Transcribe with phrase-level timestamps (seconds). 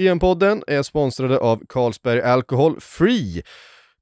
[0.00, 3.42] EM-podden är sponsrade av Carlsberg Alcohol Free.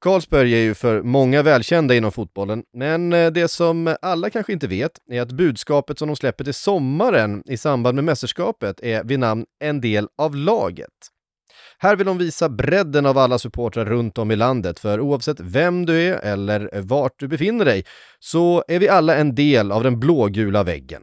[0.01, 4.67] Carlsberg är ju för många välkända inom fotbollen, men eh, det som alla kanske inte
[4.67, 9.19] vet är att budskapet som de släpper till sommaren i samband med mästerskapet är vid
[9.19, 10.89] namn En del av laget.
[11.79, 15.87] Här vill de visa bredden av alla supportrar runt om i landet, för oavsett vem
[15.87, 17.85] du är eller vart du befinner dig
[18.19, 21.03] så är vi alla en del av den blågula väggen.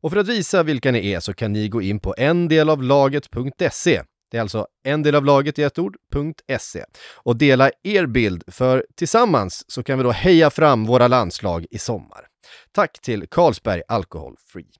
[0.00, 4.02] Och för att visa vilka ni är så kan ni gå in på endelavlaget.se.
[4.30, 9.98] Det är alltså endelavlaget i ett ord.se och dela er bild för tillsammans så kan
[9.98, 12.26] vi då heja fram våra landslag i sommar.
[12.72, 14.70] Tack till Carlsberg Alcohol Free.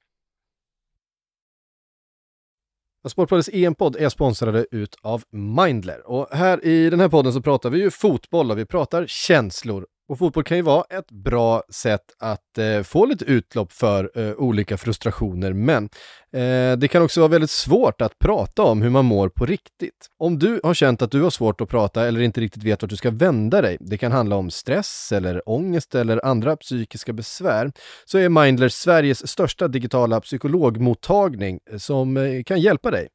[3.09, 7.71] Sportbladets EM-podd är sponsrade ut av Mindler och här i den här podden så pratar
[7.71, 12.05] vi ju fotboll och vi pratar känslor och fotboll kan ju vara ett bra sätt
[12.19, 15.89] att eh, få lite utlopp för eh, olika frustrationer, men
[16.33, 20.07] Eh, det kan också vara väldigt svårt att prata om hur man mår på riktigt.
[20.19, 22.91] Om du har känt att du har svårt att prata eller inte riktigt vet vart
[22.91, 27.73] du ska vända dig, det kan handla om stress eller ångest eller andra psykiska besvär,
[28.05, 33.09] så är Mindler Sveriges största digitala psykologmottagning eh, som eh, kan hjälpa dig.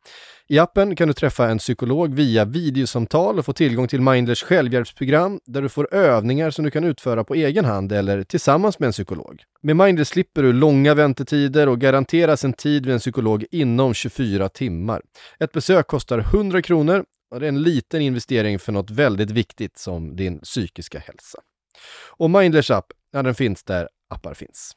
[0.48, 5.40] I appen kan du träffa en psykolog via videosamtal och få tillgång till Mindlers självhjälpsprogram
[5.46, 8.94] där du får övningar som du kan utföra på egen hand eller tillsammans med en
[8.94, 9.44] psykolog.
[9.64, 14.50] Med Mindr slipper du långa väntetider och garanteras en tid vid en psykolog inom 24
[14.50, 15.02] timmar.
[15.40, 19.78] Ett besök kostar 100 kronor och det är en liten investering för något väldigt viktigt
[19.78, 21.40] som din psykiska hälsa.
[22.10, 24.76] Och Mindlers app, ja den finns där appar finns.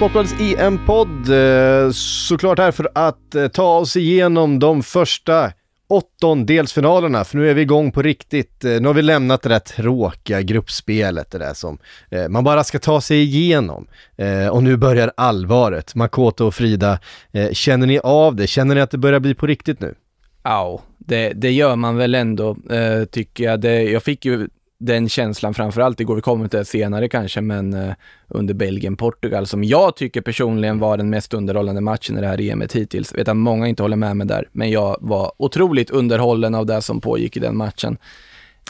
[0.00, 5.52] Sportbladets EM-podd, eh, såklart här för att eh, ta oss igenom de första
[5.88, 8.64] åttondelsfinalerna, för nu är vi igång på riktigt.
[8.64, 11.78] Eh, nu har vi lämnat det där tråkiga gruppspelet, det där som
[12.28, 13.86] man bara ska ta sig igenom.
[14.52, 15.94] Och nu börjar allvaret.
[15.94, 16.98] Makoto och Frida,
[17.52, 18.46] känner ni av det?
[18.46, 19.94] Känner ni att det börjar bli på riktigt nu?
[20.42, 22.56] Ja, det, det gör man väl ändå,
[23.10, 23.60] tycker jag.
[23.60, 24.48] Det, jag fick ju
[24.80, 27.94] den känslan framförallt igår, vi kommer till det senare kanske, men eh,
[28.28, 32.72] under Belgien-Portugal som jag tycker personligen var den mest underhållande matchen i det här EMet
[32.72, 33.12] hittills.
[33.12, 36.66] Jag vet att många inte håller med mig där, men jag var otroligt underhållen av
[36.66, 37.98] det som pågick i den matchen.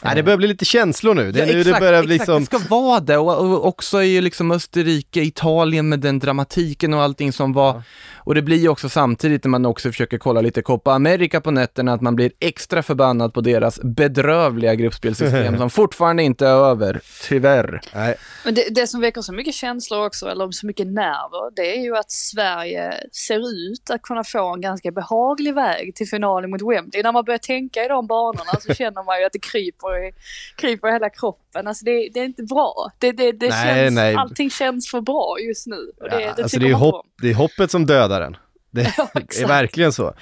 [0.03, 1.31] Nej, det börjar bli lite känslor nu.
[1.31, 2.39] Det, ja, nu exakt, det börjar bli liksom...
[2.39, 7.01] det ska vara det och, och också i liksom Österrike, Italien med den dramatiken och
[7.01, 7.73] allting som var.
[7.73, 7.83] Ja.
[8.23, 11.51] Och det blir ju också samtidigt när man också försöker kolla lite Copa America på
[11.51, 17.01] nätterna att man blir extra förbannad på deras bedrövliga gruppspelsystem som fortfarande inte är över,
[17.27, 17.81] tyvärr.
[17.93, 18.15] Nej.
[18.45, 21.81] Men det, det, som väcker så mycket känslor också, eller så mycket nerver, det är
[21.81, 26.61] ju att Sverige ser ut att kunna få en ganska behaglig väg till finalen mot
[26.61, 27.03] Wembley.
[27.03, 30.11] När man börjar tänka i de banorna så känner man ju att det kryper i,
[30.55, 31.67] kryper i hela kroppen.
[31.67, 32.91] Alltså det, det är inte bra.
[32.99, 34.15] Det, det, det nej, känns, nej.
[34.15, 35.91] Allting känns för bra just nu.
[36.01, 38.37] Och det, ja, det, alltså det, är hopp, det är hoppet som dödar den.
[38.71, 40.13] Det ja, är verkligen så.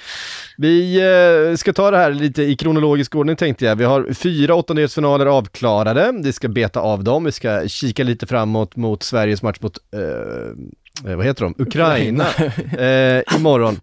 [0.57, 1.01] Vi
[1.49, 3.75] eh, ska ta det här lite i kronologisk ordning tänkte jag.
[3.75, 6.11] Vi har fyra åttondelsfinaler avklarade.
[6.23, 7.23] Vi ska beta av dem.
[7.23, 13.17] Vi ska kika lite framåt mot Sveriges match mot, eh, vad heter de, Ukraina, Ukraina.
[13.17, 13.79] eh, imorgon.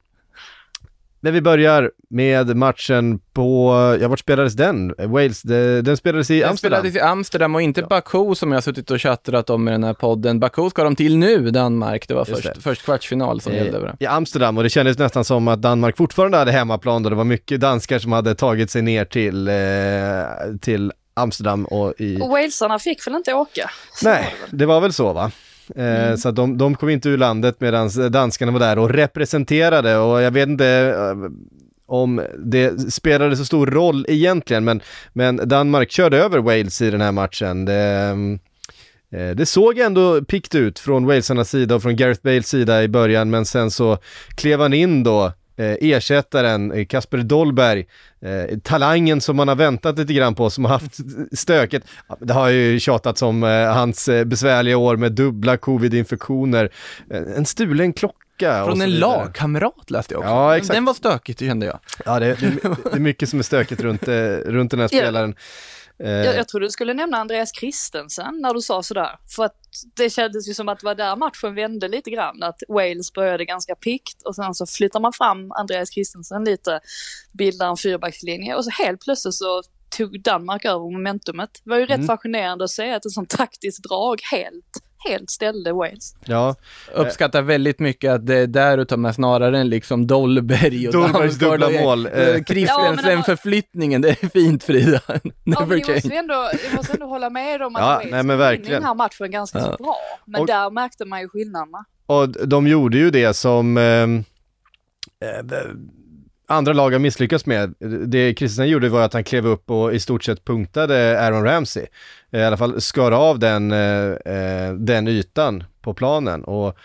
[1.27, 4.95] Men vi börjar med matchen på, ja vart spelades den?
[4.99, 6.83] Wales, det, den spelades i den Amsterdam.
[6.83, 7.87] Den spelades i Amsterdam och inte ja.
[7.87, 10.41] Baku som jag har suttit och chattrat om i den här podden.
[10.41, 12.09] Baku ska de till nu, Danmark.
[12.09, 12.61] Det var först, det.
[12.61, 13.97] först kvartsfinal som gällde.
[14.01, 17.25] I Amsterdam och det kändes nästan som att Danmark fortfarande hade hemmaplan då det var
[17.25, 19.55] mycket danskar som hade tagit sig ner till, eh,
[20.61, 22.21] till Amsterdam och i...
[22.21, 23.71] Och walesarna fick väl inte åka?
[24.05, 25.31] Nej, det var väl så va?
[25.77, 26.17] Eh, mm.
[26.17, 30.31] Så de, de kom inte ur landet medan danskarna var där och representerade och jag
[30.31, 31.31] vet inte eh,
[31.87, 34.81] om det spelade så stor roll egentligen, men,
[35.13, 37.65] men Danmark körde över Wales i den här matchen.
[37.65, 38.17] Det,
[39.11, 42.89] eh, det såg ändå pikt ut från Walesarnas sida och från Gareth Bales sida i
[42.89, 43.99] början, men sen så
[44.35, 47.87] klev han in då ersättaren eh, Kasper Dolberg,
[48.23, 50.97] eh, talangen som man har väntat lite grann på, som har haft
[51.33, 51.83] stöket.
[52.21, 56.71] Det har ju tjatats om eh, hans eh, besvärliga år med dubbla covid-infektioner,
[57.11, 60.31] eh, en stulen klocka från en lagkamrat läste jag också.
[60.31, 60.75] Ja, exakt.
[60.75, 61.79] Den var stökigt, kände jag.
[62.05, 62.51] Ja, det, det,
[62.85, 64.09] det är mycket som är stökigt runt,
[64.47, 65.35] runt den här spelaren.
[65.99, 69.19] Jag, jag trodde du skulle nämna Andreas Christensen när du sa sådär.
[69.37, 69.57] För att
[69.97, 72.43] det kändes ju som att det var där matchen vände lite grann.
[72.43, 76.81] Att Wales började ganska pikt och sen så flyttar man fram Andreas Christensen lite,
[77.33, 79.63] bildar en fyrbackslinje och så helt plötsligt så
[79.97, 81.51] tog Danmark över momentumet.
[81.65, 82.07] Det var ju rätt mm.
[82.07, 86.15] fascinerande att se att ett sånt taktiskt drag helt, helt ställde Wales.
[86.25, 86.55] Ja,
[86.95, 90.93] Uppskattar väldigt mycket att det är där du tar med snarare än liksom Dolberg och
[90.95, 92.07] Dolbergs dubbla mål.
[92.07, 92.93] Eh, Eh, Ja,
[94.01, 95.01] det är fint Frida.
[95.09, 95.15] Ja,
[95.45, 98.23] Never men jag måste ändå, jag måste ändå hålla med om att Ja, Wales nej,
[98.23, 98.73] men verkligen.
[98.73, 99.77] den här matchen ganska så Ja.
[99.85, 99.97] bra.
[100.25, 101.85] Men Och- där märkte man ju skillnaderna.
[102.07, 103.83] Och de gjorde ju det som eh,
[105.29, 105.45] eh,
[106.47, 107.75] andra lag har misslyckats med.
[108.07, 111.87] Det Kristensen gjorde var att han klev upp och i stort sett punktade Aaron Ramsey.
[112.31, 116.45] Eh, I alla fall skar av den, eh, eh, den ytan på planen.
[116.45, 116.79] Och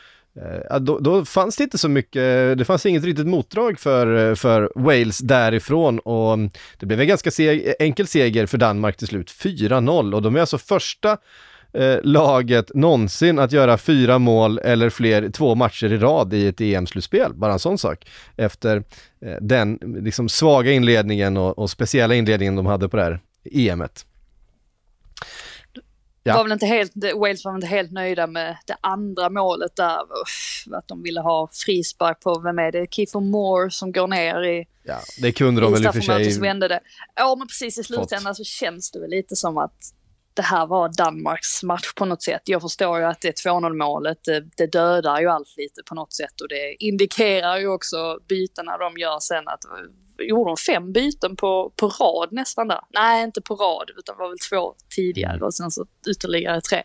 [0.70, 4.72] ja, då, då fanns det inte så mycket, det fanns inget riktigt motdrag för, för
[4.76, 9.32] Wales därifrån och mm, det blev en ganska seg, enkel seger för Danmark till slut,
[9.32, 11.18] 4-0 och de är alltså första
[11.74, 16.62] eh, laget någonsin att göra fyra mål eller fler två matcher i rad i ett
[16.62, 17.34] EM-slutspel.
[17.34, 18.08] Bara en sån sak.
[18.38, 18.84] Efter
[19.22, 23.20] eh, den liksom svaga inledningen och, och speciella inledningen de hade på det här
[23.52, 24.06] EMet.
[26.24, 26.36] Ja.
[26.36, 30.02] Var väl inte helt, Wales var väl inte helt nöjda med det andra målet där.
[30.02, 32.88] Uff, att de ville ha frispark på, vem är det?
[32.92, 36.82] Kiefer Moore som går ner i Ja, det kunde de väl i och för sig.
[37.16, 39.94] Ja men precis i slutändan så känns det väl lite som att
[40.34, 42.42] det här var Danmarks match på något sätt.
[42.46, 46.14] Jag förstår ju att det 2-0 målet, det, det dödar ju allt lite på något
[46.14, 49.62] sätt och det indikerar ju också bytena de gör sen att
[50.24, 52.80] gjorde de fem byten på, på rad nästan där?
[52.90, 56.84] Nej, inte på rad, utan var väl två tidigare och sen så ytterligare tre.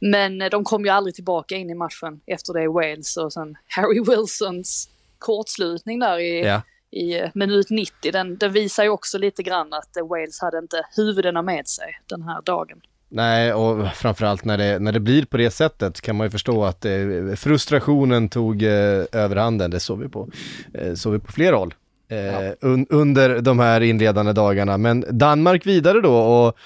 [0.00, 3.32] Men eh, de kom ju aldrig tillbaka in i matchen efter det i Wales och
[3.32, 4.88] sen Harry Wilsons
[5.18, 6.62] kortslutning där i, Ja.
[6.90, 10.58] I eh, minut 90, den, den visar ju också lite grann att eh, Wales hade
[10.58, 12.80] inte huvudena med sig den här dagen.
[13.10, 16.64] Nej, och framförallt när det, när det blir på det sättet kan man ju förstå
[16.64, 16.92] att eh,
[17.36, 19.70] frustrationen tog eh, överhanden.
[19.70, 20.28] Det såg vi på,
[20.74, 21.74] eh, såg vi på flera håll.
[22.10, 24.78] Eh, un, under de här inledande dagarna.
[24.78, 26.56] Men Danmark vidare då och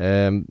[0.00, 0.46] ehm,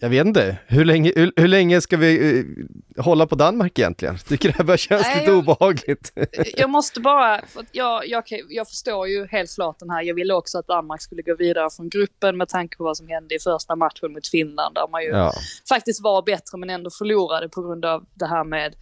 [0.00, 4.18] jag vet inte, hur länge, hur, hur länge ska vi eh, hålla på Danmark egentligen?
[4.28, 6.12] Tycker det här börjar kännas Nej, lite jag- obehagligt.
[6.56, 10.34] Jag måste bara, för jag, jag, jag förstår ju helt klart den här, jag ville
[10.34, 13.38] också att Danmark skulle gå vidare från gruppen med tanke på vad som hände i
[13.38, 15.32] första matchen mot Finland där man ju ja.
[15.68, 18.74] faktiskt var bättre men ändå förlorade på grund av det här med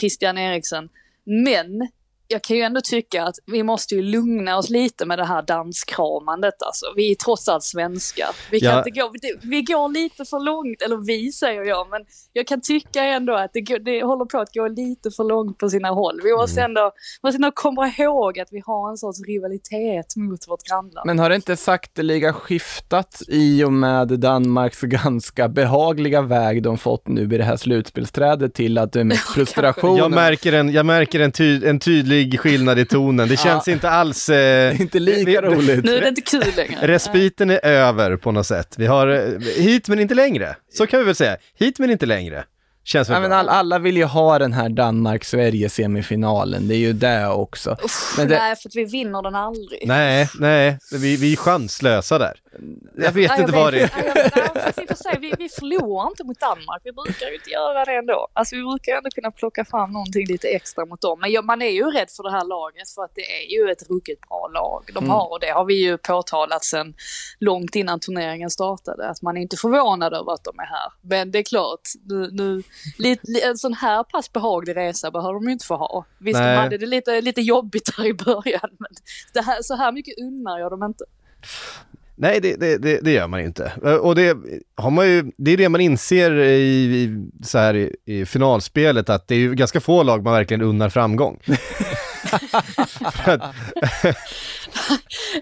[0.00, 0.88] Christian Eriksen.
[1.24, 1.88] Men
[2.34, 5.42] jag kan ju ändå tycka att vi måste ju lugna oss lite med det här
[5.42, 6.86] danskramandet alltså.
[6.96, 8.28] Vi är trots allt svenskar.
[8.50, 8.78] Vi, kan Ja.
[8.78, 13.02] inte gå, vi går lite för långt, eller vi säger jag, men jag kan tycka
[13.04, 16.20] ändå att det, går- det håller på att gå lite för långt på sina håll.
[16.24, 16.70] Vi måste Mm.
[16.70, 16.92] ändå,
[17.22, 21.06] måste ändå komma ihåg att vi har en sorts rivalitet mot vårt grannland.
[21.06, 27.08] Men har det inte sakteliga skiftat i och med Danmarks ganska behagliga väg de fått
[27.08, 29.96] nu i det här slutspelsträdet till att det är med frustrationen.
[29.96, 33.28] Jag märker, en, jag märker en, ty, en tydlig skillnad i tonen.
[33.28, 34.28] Det känns inte alls...
[34.28, 35.84] Eh, inte lika vi- roligt.
[35.84, 36.86] Nu är det inte kul längre.
[36.86, 38.74] Respiten är över på något sätt.
[38.78, 40.56] Vi har eh, hit men inte längre.
[40.72, 41.36] Så kan vi väl säga.
[41.58, 42.44] Hit men inte längre.
[42.86, 44.68] Känns Ja, men all, alla vill ju ha den här
[45.54, 47.76] Danmark-Sverige-semifinalen, det är ju det också.
[47.84, 49.82] Uff, Men det- Nej, för att vi vinner den aldrig.
[49.86, 52.32] Nej, nej, vi, vi är chanslösa där.
[52.96, 53.90] Jag vet Nej, inte jag vad det är.
[53.96, 56.80] Nej, jag- och för sig, vi, vi förlorar inte mot Danmark.
[56.84, 58.28] Vi brukar ju inte göra det ändå.
[58.32, 61.20] Alltså vi brukar ändå kunna plocka fram någonting lite extra mot dem.
[61.20, 63.70] Men jag, man är ju rädd för det här laget för att det är ju
[63.70, 65.30] ett ruggigt bra lag de har.
[65.32, 66.94] Och det har vi ju påtalat sedan
[67.38, 69.08] långt innan turneringen startade.
[69.08, 70.92] Att man är inte förvånad över att de är här.
[71.00, 72.62] Men det är klart, nu, nu,
[72.98, 76.04] li, li, en sån här pass behaglig resa behöver de ju inte få ha.
[76.18, 76.56] Visst, Nej.
[76.56, 78.70] de hade det lite, lite jobbigt där i början.
[78.78, 81.04] Men här, så här mycket unnar jag dem inte.
[82.16, 83.72] Nej, det, det, det, det gör man inte.
[83.84, 84.36] Eh, Och det
[84.76, 89.10] har man ju, det är det man inser i, i, så här i, i finalspelet,
[89.10, 91.40] att det är ju ganska få lag man verkligen unnar framgång.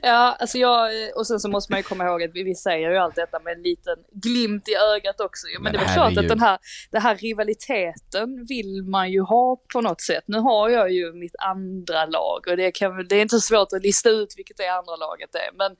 [0.02, 2.90] Ja, alltså jag, och sen så måste man ju komma ihåg att vi, vi säger
[2.90, 5.46] ju allt detta med en liten glimt i ögat också.
[5.54, 6.58] Men, Men det är väl klart att den här,
[6.90, 10.24] den här rivaliteten vill man ju ha på något sätt.
[10.26, 13.72] Nu har jag ju mitt andra lag och det, kan, det är inte så svårt
[13.72, 15.56] att lista ut vilket det andra laget är.
[15.56, 15.76] Men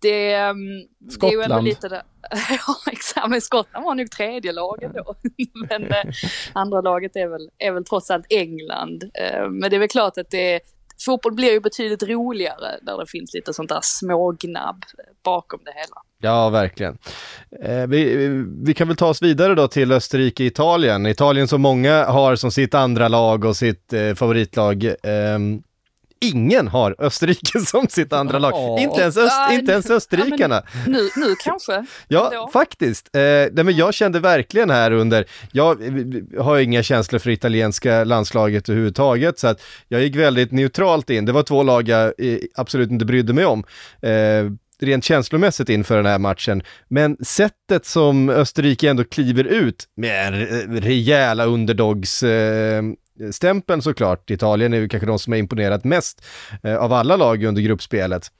[0.00, 0.56] det, ehm,
[1.20, 1.64] det är ju ändå Skottland.
[1.64, 2.02] lite det.
[2.50, 3.28] Ja, exakt.
[3.28, 5.14] Men Skottland var nog tredje laget då.
[5.68, 6.04] Men eh,
[6.52, 9.04] andra laget är väl, är väl trots allt England.
[9.14, 10.60] Eh, men det är väl klart att det
[11.06, 14.84] Fotboll blir ju betydligt roligare där det finns lite sånt där smågnabb
[15.24, 15.96] bakom det hela.
[16.20, 16.98] Ja, verkligen.
[17.62, 18.28] Eh, vi,
[18.64, 21.06] vi kan väl ta oss vidare då till Österrike-Italien.
[21.06, 24.94] Italien som många har som sitt andra lag och sitt eh, favoritlag.
[25.02, 25.62] Ehm,
[26.20, 28.52] ingen har Österrike som sitt andra lag.
[28.54, 28.78] Ja.
[28.80, 30.62] Inte ens, öst, Ja, inte ens österrikarna.
[30.86, 31.84] Nu, nu kanske.
[32.08, 32.50] Ja, Ändå.
[32.52, 33.16] faktiskt.
[33.16, 38.04] Eh, nej, men jag kände verkligen här under, jag eh, har inga känslor för italienska
[38.04, 41.24] landslaget överhuvudtaget, så att jag gick väldigt neutralt in.
[41.24, 43.64] Det var två lag jag eh, absolut inte brydde mig om.
[44.02, 44.44] Eh,
[44.80, 46.62] rent känslomässigt inför den här matchen.
[46.88, 50.32] Men sättet som Österrike ändå kliver ut med
[50.84, 52.82] rejäla underdogs eh,
[53.30, 54.30] stämpeln såklart.
[54.30, 56.24] Italien är ju kanske de som har imponerat mest
[56.62, 58.30] eh, av alla lag under gruppspelet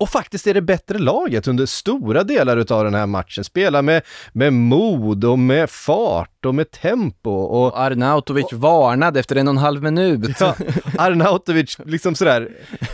[0.00, 3.44] och faktiskt är det bättre laget under stora delar av den här matchen.
[3.44, 7.30] Spelar med, med mod och med fart och med tempo.
[7.30, 10.36] Och, Arnautovic och, varnade efter en och en halv minut.
[10.40, 10.56] Ja,
[10.98, 12.48] Arnautovic liksom sådär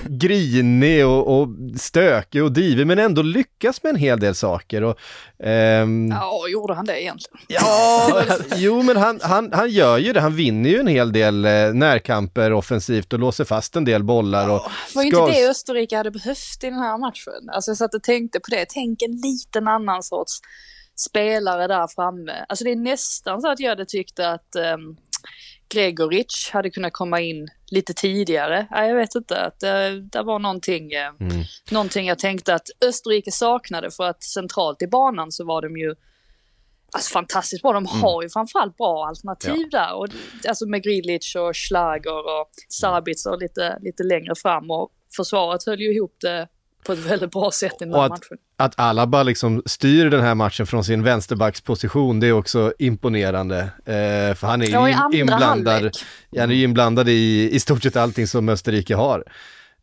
[0.08, 4.82] grinig och, och stökig och divig men ändå lyckas med en hel del saker.
[4.82, 4.98] Och,
[5.44, 6.08] ehm...
[6.08, 7.38] Ja, gjorde han det egentligen?
[7.48, 8.22] Ja,
[8.56, 10.20] jo men han, han, han gör ju det.
[10.20, 14.48] Han vinner ju en hel del eh, närkamper offensivt och låser fast en del bollar.
[14.48, 14.62] Och
[14.94, 15.02] var ska...
[15.02, 17.50] inte det Österrike hade behövt i den här matchen?
[17.52, 18.66] Alltså jag satt och tänkte på det.
[18.68, 20.40] Tänk en liten annan sorts
[20.96, 22.44] spelare där framme.
[22.48, 24.96] Alltså det är nästan så att jag hade tyckt att um,
[25.68, 28.66] Gregoric hade kunnat komma in lite tidigare.
[28.70, 31.44] Ja, jag vet inte, att det, det var någonting, eh, mm.
[31.70, 35.94] någonting jag tänkte att Österrike saknade för att centralt i banan så var de ju
[36.92, 38.02] Alltså fantastiskt bra, de mm.
[38.02, 39.78] har ju framförallt bra alternativ ja.
[39.78, 39.94] där.
[39.94, 40.08] Och,
[40.48, 45.94] alltså med Grilic och Schlager och Sabitzer lite, lite längre fram och försvaret höll ju
[45.94, 46.48] ihop det
[46.86, 48.38] på ett väldigt bra sätt i den här att, matchen.
[48.56, 53.58] Att Alaba liksom styr den här matchen från sin vänsterbacksposition, det är också imponerande.
[53.84, 55.96] Eh, för han är ja, ju inblandad,
[56.38, 59.24] han är inblandad i, i stort sett allting som Österrike har.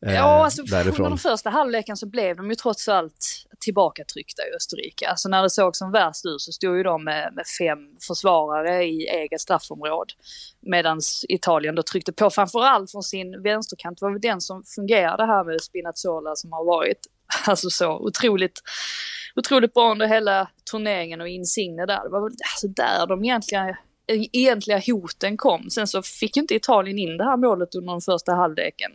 [0.06, 0.96] Eh, ja, alltså därifrån.
[0.96, 5.10] under den första halvleken så blev de ju trots allt tillbakatryckta i Österrike.
[5.10, 8.84] Alltså när det såg som värst ut så stod ju de med, med fem försvarare
[8.84, 10.14] i eget straffområde.
[10.62, 14.00] Medan Italien då tryckte på framförallt från sin vänsterkant.
[14.00, 17.00] Det var väl den som fungerade här med Spinazzola som har varit
[17.48, 18.62] alltså så otroligt,
[19.36, 22.04] otroligt bra under hela turneringen och Insigne där.
[22.04, 23.76] Det var väl alltså där de egentligen
[24.08, 25.70] egentliga hoten kom.
[25.70, 28.92] Sen så fick ju inte Italien in det här målet under den första halvleken.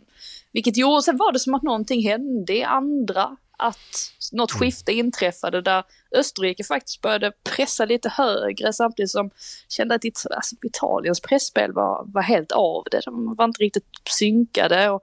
[0.51, 3.37] Vilket gjorde, sen var det som att någonting hände i andra.
[3.57, 4.59] Att något mm.
[4.59, 5.83] skifte inträffade där
[6.15, 9.29] Österrike faktiskt började pressa lite högre samtidigt som
[9.69, 13.01] kände att it, alltså, Italiens pressspel var, var helt av det.
[13.05, 14.89] De var inte riktigt synkade.
[14.89, 15.01] Och,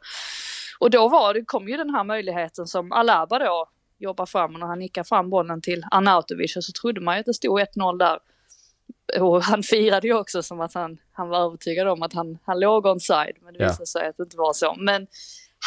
[0.78, 4.60] och då var det, kom ju den här möjligheten som Alaba då jobbar fram och
[4.60, 7.98] när han nickar fram bollen till Arnautovic så trodde man ju att det stod 1-0
[7.98, 8.18] där
[9.20, 12.60] och han firade ju också som att han, han var övertygad om att han, han
[12.60, 13.86] låg onside, men det visade ja.
[13.86, 14.74] sig att det inte var så.
[14.78, 15.06] Men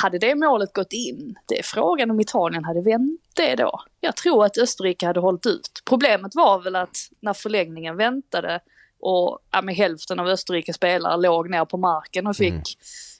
[0.01, 3.81] hade det målet gått in, det är frågan om Italien hade vänt det då.
[3.99, 5.81] Jag tror att Österrike hade hållit ut.
[5.85, 8.59] Problemet var väl att när förlängningen väntade
[8.99, 12.77] och ja, med hälften av Österrikes spelare låg ner på marken och fick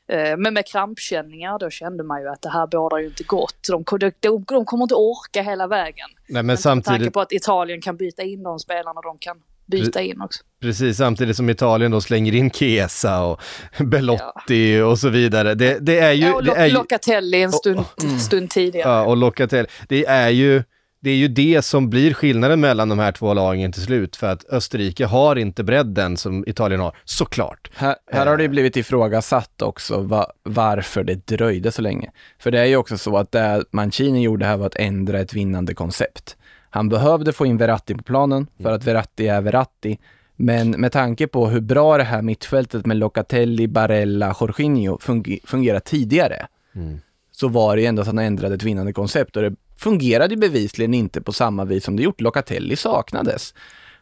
[0.08, 0.42] mm.
[0.42, 3.68] men med krampkänningar då kände man ju att det här bådar ju inte gott.
[3.68, 6.10] De, de, de, de kommer inte orka hela vägen.
[6.16, 6.88] Nej, men, men samtidigt...
[6.92, 9.42] Med tanke på att Italien kan byta in de spelarna de kan
[9.72, 10.44] byta in också.
[10.62, 13.42] Precis, samtidigt som Italien då slänger in Chiesa och
[13.80, 14.86] Belotti ja.
[14.86, 15.56] och så vidare.
[15.56, 16.26] Det, det är ju...
[16.26, 18.90] Ja, och det är ju, Locatelli en stund, och, stund tidigare.
[18.90, 19.68] Ja, och Locatelli.
[19.88, 20.64] Det är ju
[21.02, 24.28] det är ju det som blir skillnaden mellan de här två lagen till slut, för
[24.28, 27.70] att Österrike har inte bredden som Italien har, såklart.
[27.76, 28.50] Här, här har det eh.
[28.50, 32.12] blivit ifrågasatt också va, varför det dröjde så länge.
[32.40, 35.34] För det är ju också så att det Mancini gjorde här var att ändra ett
[35.34, 36.38] vinnande koncept.
[36.70, 39.98] Han behövde få in Verratti på planen för att Verratti är Verratti.
[40.36, 45.80] Men med tanke på hur bra det här mittfältet med Locatelli, Barella, Jorginho funger fungerar
[45.80, 47.00] tidigare, mm.
[47.32, 50.94] så var det ju ändå att han ändrade ett vinnande koncept och det fungerade bevisligen
[50.94, 52.22] inte på samma vis som det gjort.
[52.22, 53.54] Locatelli saknades.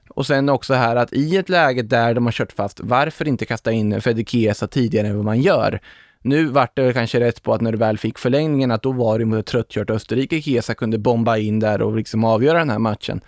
[0.10, 3.46] Och sen också här att i ett läge där de har kört fast, varför inte
[3.46, 5.80] kasta in Fede Chiesa tidigare än vad man gör?
[6.22, 9.20] Nu vart det kanske rätt på att när du väl fick förlängningen att då var
[9.20, 12.80] det mot ett tröttkört Österrike Kesa kunde bomba in där och liksom avgöra den här
[12.80, 13.22] matchen.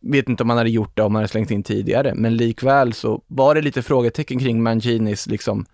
[0.00, 2.92] Vet inte om man hade gjort det om man hade slängt in tidigare, men likväl
[2.92, 5.66] så var det lite frågetecken kring Manginis liksom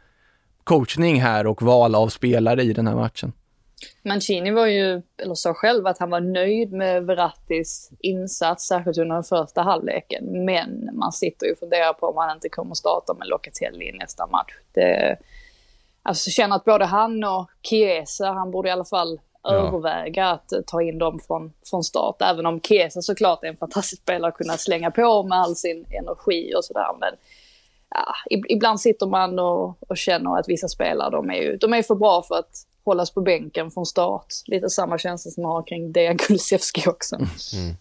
[0.64, 3.32] coachning här och val av spelare i den här matchen.
[4.02, 9.14] Mancini var ju, eller sa själv att han var nöjd med Verrattis insats, särskilt under
[9.14, 10.44] den första halvleken.
[10.44, 13.92] Men man sitter ju och funderar på om han inte kommer starta med Locatelli i
[13.92, 14.52] nästa match.
[14.74, 15.16] Det,
[16.06, 19.50] Alltså känner att både han och Chiesa, han borde i alla fall ja.
[19.50, 22.16] överväga att uh, ta in dem från, från start.
[22.22, 25.86] Även om Chiesa såklart är en fantastisk spelare att kunna slänga på med all sin
[25.90, 26.86] energi och sådär.
[27.00, 27.14] Men
[27.90, 28.14] ja,
[28.48, 31.94] ibland sitter man och, och, känner att vissa spelare, de är ju de är för
[31.94, 32.50] bra för att
[32.84, 34.26] hållas på bänken från start.
[34.46, 37.16] Lite samma känsla som man har kring Dejan Kulusevski också.
[37.16, 37.76] Mm.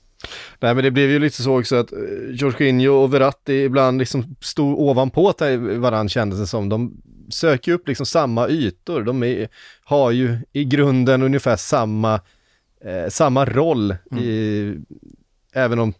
[0.59, 4.35] Nej men det blev ju lite så också att uh, Jorginho och Verratti ibland liksom
[4.41, 5.33] stod ovanpå
[5.77, 6.69] varandra kändes det som.
[6.69, 9.03] De söker upp liksom samma ytor.
[9.03, 9.47] De är,
[9.83, 12.21] har ju i grunden ungefär samma,
[12.85, 14.23] eh, samma roll, mm.
[14.23, 14.75] i,
[15.53, 15.93] även om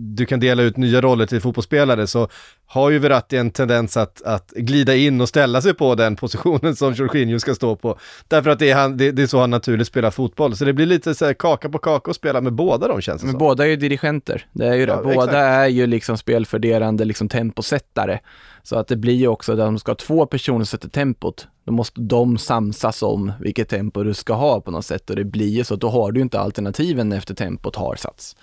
[0.00, 2.28] du kan dela ut nya roller till fotbollsspelare så
[2.66, 6.76] har ju Verratti en tendens att, att glida in och ställa sig på den positionen
[6.76, 7.98] som Jorginho ska stå på.
[8.28, 10.56] Därför att det är, han, det, det är så han naturligt spelar fotboll.
[10.56, 13.20] Så det blir lite så här kaka på kaka att spela med båda de känns
[13.20, 13.38] det Men som.
[13.38, 14.92] båda är ju dirigenter, det är ju det.
[14.92, 15.34] Ja, båda exakt.
[15.34, 18.18] är ju liksom spelfördelande liksom temposättare.
[18.62, 21.48] Så att det blir ju också, där de ska ha två personer som sätter tempot,
[21.64, 25.24] då måste de samsas om vilket tempo du ska ha på något sätt och det
[25.24, 28.36] blir ju så att då har du inte alternativen efter tempot har satts.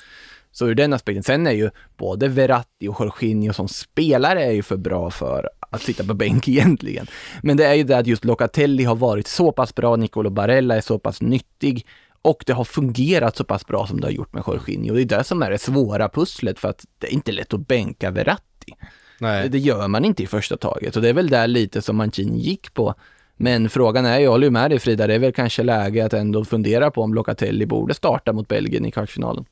[0.58, 4.64] Så ur den aspekten, sen är ju både Verratti och Jorginho som spelare är ju
[4.64, 7.08] för bra för att sitta på bänk egentligen.
[7.44, 10.76] Men det är ju det att just Locatelli har varit så pass bra, Nicolo Barella
[10.76, 11.86] är så pass nyttig
[12.22, 14.96] och det har fungerat så pass bra som det har gjort med Jorginho.
[14.96, 17.68] Det är det som är det svåra pusslet för att det är inte lätt att
[17.68, 18.74] bänka Verratti.
[19.20, 19.50] Nej.
[19.50, 22.40] Det gör man inte i första taget och det är väl där lite som Mancini
[22.40, 22.94] gick på.
[23.38, 26.14] Men frågan är, jag håller ju med dig Frida, det är väl kanske läge att
[26.14, 29.46] ändå fundera på om Locatelli borde starta mot Belgien i kvartsfinalen.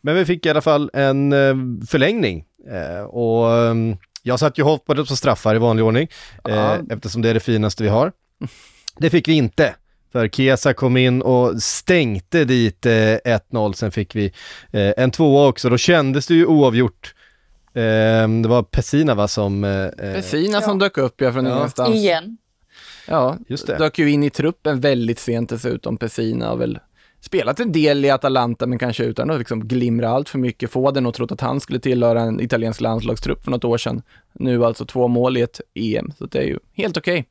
[0.00, 1.54] Men vi fick i alla fall en eh,
[1.88, 2.44] förlängning.
[2.70, 3.74] Eh, och eh,
[4.22, 6.08] jag satt ju och hoppades på straffar i vanlig ordning,
[6.48, 6.78] eh, Ja.
[6.90, 8.12] eftersom det är det finaste vi har.
[8.98, 9.74] Det fick vi inte.
[10.12, 14.32] För Chiesa kom in och stänkte dit eh, 1-0, sen fick vi
[14.72, 15.68] eh, en tvåa också.
[15.70, 17.14] Då kändes det ju oavgjort.
[17.74, 19.62] Eh, det var Pessina va som...
[19.98, 21.56] Pessina som dök upp ja, från Ja.
[21.56, 21.94] ingenstans.
[21.96, 22.36] Igen.
[23.08, 23.78] Ja, Just det.
[23.78, 25.96] dök ju in i truppen väldigt sent dessutom.
[25.96, 26.78] Pessina har väl
[27.24, 30.70] spelat en del i Atalanta men kanske utan att liksom glimra allt för mycket.
[30.70, 34.02] Få den och trott att han skulle tillhöra en italiensk landslagstrupp för något år sedan.
[34.32, 37.28] Nu alltså två mål i ett EM, så det är ju helt okej.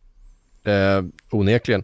[0.64, 1.84] Eh, onekligen.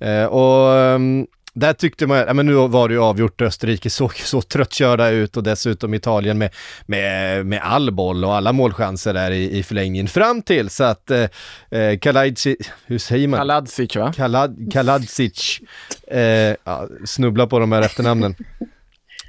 [0.00, 1.26] Eh, och um,
[1.58, 5.36] där tyckte man, ja men nu var det ju avgjort, Österrike såg så tröttkörda ut
[5.36, 6.50] och dessutom Italien med,
[6.86, 11.10] med, med all boll och alla målchanser där i, i förlängningen fram till så att
[11.10, 11.24] eh,
[11.70, 13.38] eh, Kalajdzic, hur säger man?
[13.40, 14.12] Kaladzic va?
[14.16, 15.60] Kalad, Kaladzic,
[16.06, 16.20] eh,
[16.64, 18.34] ja, snubbla på de här efternamnen.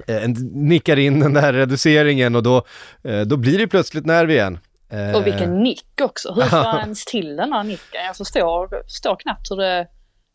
[0.06, 2.64] Eh, nickar in den där reduceringen och då,
[3.04, 4.58] eh, då blir det plötsligt nerv igen.
[4.92, 6.32] Eh, Och vilken nick också.
[6.32, 8.04] Hur får han ens till den här nicken?
[8.06, 9.86] Jag förstår, förstår knappt hur, det,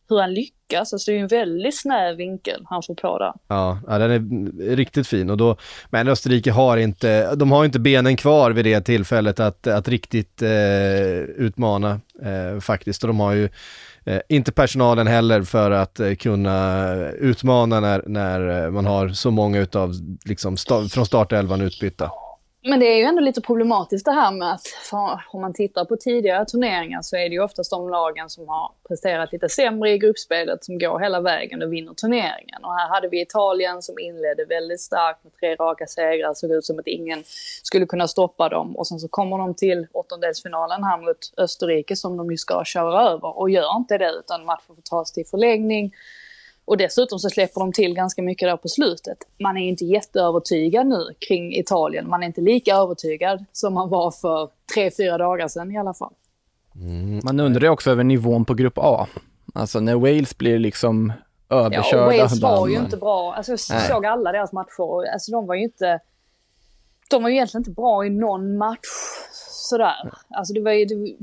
[0.08, 0.92] hur han lyckas.
[0.92, 3.32] Alltså det är ju en väldigt snäv vinkel han får på där.
[3.48, 5.56] Ja, ja, den är riktigt fin och då,
[5.90, 10.42] men Österrike har inte, de har inte benen kvar vid det tillfället att, att riktigt
[10.42, 13.48] eh, utmana eh, faktiskt och de har ju
[14.04, 19.30] eh, inte personalen heller för att eh, kunna utmana när, när eh, man har så
[19.30, 19.92] många utav,
[20.24, 22.10] liksom, sta, från startelvan utbytta.
[22.68, 24.66] Men det är ju ändå lite problematiskt det här med att
[25.32, 28.72] om man tittar på tidigare turneringar så är det ju oftast de lagen som har
[28.88, 32.64] presterat lite sämre i gruppspelet som går hela vägen och vinner turneringen.
[32.64, 36.64] Och här hade vi Italien som inledde väldigt starkt med tre raka segrar, såg ut
[36.64, 37.22] som att ingen
[37.62, 38.76] skulle kunna stoppa dem.
[38.76, 43.10] Och sen så kommer de till åttondelsfinalen här mot Österrike som de ju ska köra
[43.10, 45.92] över och gör inte det utan matchen får tas till förlängning.
[46.66, 49.18] Och dessutom så släpper de till ganska mycket där på slutet.
[49.42, 52.08] Man är inte jätteövertygad nu kring Italien.
[52.08, 55.94] Man är inte lika övertygad som man var för tre, fyra dagar sedan i alla
[55.94, 56.12] fall.
[57.24, 59.06] Man undrar också över nivån på grupp A.
[59.54, 61.12] Alltså när Wales blir liksom
[61.48, 62.06] Ja, överkörda.
[62.06, 63.34] och Wales var ju inte bra.
[63.34, 63.88] Alltså jag Nej.
[63.88, 65.12] såg alla deras matcher.
[65.12, 66.00] Alltså de var ju inte...
[67.10, 68.88] De var ju egentligen inte bra i någon match
[69.50, 70.12] sådär.
[70.28, 70.84] Alltså det var ju...
[70.84, 71.16] Det,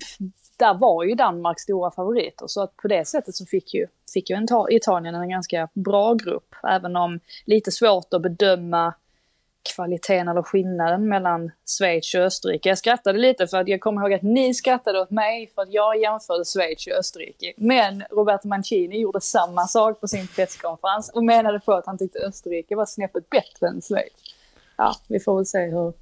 [0.57, 2.47] där var ju Danmark stora favoriter.
[2.47, 6.55] Så att på det sättet så fick ju, fick ju Italien en ganska bra grupp.
[6.63, 8.93] Även om lite svårt att bedöma
[9.75, 12.69] kvaliteten eller skillnaden mellan Schweiz och Österrike.
[12.69, 15.73] Jag skrattade lite för att jag kommer ihåg att ni skrattade åt mig för att
[15.73, 17.53] jag jämförde Schweiz och Österrike.
[17.57, 22.19] Men Roberto Mancini gjorde samma sak på sin presskonferens och menade på att han tyckte
[22.19, 24.13] Österrike var snäppet bättre än Schweiz.
[24.77, 25.93] Ja, vi får väl se hur,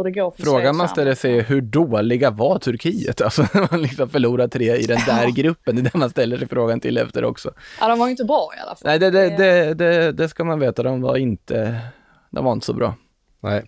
[0.00, 3.20] hur det går för Frågan man ställer sig är hur dåliga var Turkiet?
[3.30, 5.76] Alltså när man liksom förlorar tre i den där gruppen.
[5.76, 7.50] Det är det man ställer sig frågan till efter också.
[7.80, 8.82] Ja, de var ju inte bra i alla fall.
[8.84, 10.82] Nej, det, det, det, det, det ska man veta.
[10.82, 11.80] De var inte,
[12.30, 12.94] de var inte så bra.
[13.40, 13.64] Nej.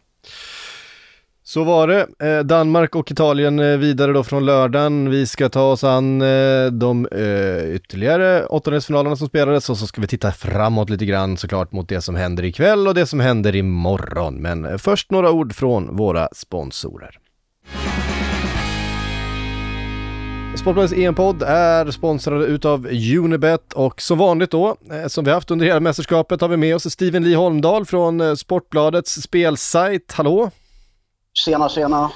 [1.52, 2.28] Så var det.
[2.28, 5.10] Eh, Danmark och Italien eh, vidare då från lördagen.
[5.10, 10.00] Vi ska ta oss an eh, de eh, ytterligare åttondelsfinalerna som spelades och så ska
[10.00, 13.56] vi titta framåt lite grann såklart mot det som händer ikväll och det som händer
[13.56, 14.34] imorgon.
[14.34, 17.18] Men eh, först några ord från våra sponsorer.
[20.56, 22.86] Sportbladets EM-podd är sponsrade utav
[23.18, 26.76] Unibet och som vanligt då, eh, som vi haft under hela mästerskapet, har vi med
[26.76, 30.12] oss Steven Lee Holmdahl från Sportbladets spelsajt.
[30.12, 30.50] Hallå!
[31.34, 32.12] Tjena, tjena.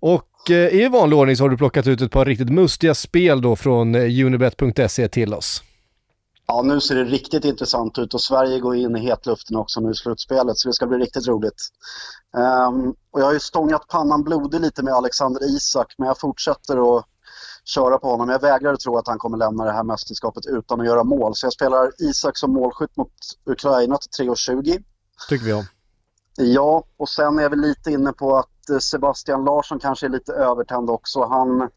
[0.00, 3.40] Och eh, i vanlig ordning så har du plockat ut ett par riktigt mustiga spel
[3.40, 5.62] då från eh, unibet.se till oss.
[6.46, 9.90] Ja, nu ser det riktigt intressant ut och Sverige går in i hetluften också nu
[9.90, 11.62] i slutspelet så det ska bli riktigt roligt.
[12.36, 16.96] Ehm, och jag har ju stångat pannan blodig lite med Alexander Isak men jag fortsätter
[16.96, 17.04] att
[17.64, 18.28] köra på honom.
[18.28, 21.34] Jag vägrar att tro att han kommer lämna det här mästerskapet utan att göra mål.
[21.34, 23.12] Så jag spelar Isak som målskytt mot
[23.46, 24.82] Ukraina till 3,20.
[25.28, 25.64] Tycker vi om.
[26.36, 30.32] Ja, och sen är vi lite inne på att Eh, Sebastian Larsson kanske är lite
[30.32, 31.24] övertänd också.
[31.24, 31.70] Han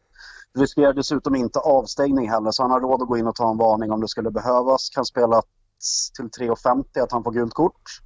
[0.57, 3.57] riskerar dessutom inte avstängning heller så han har råd att gå in och ta en
[3.57, 4.89] varning om det skulle behövas.
[4.89, 5.41] Kan spela
[6.15, 8.01] till 3,50 att han får gult kort.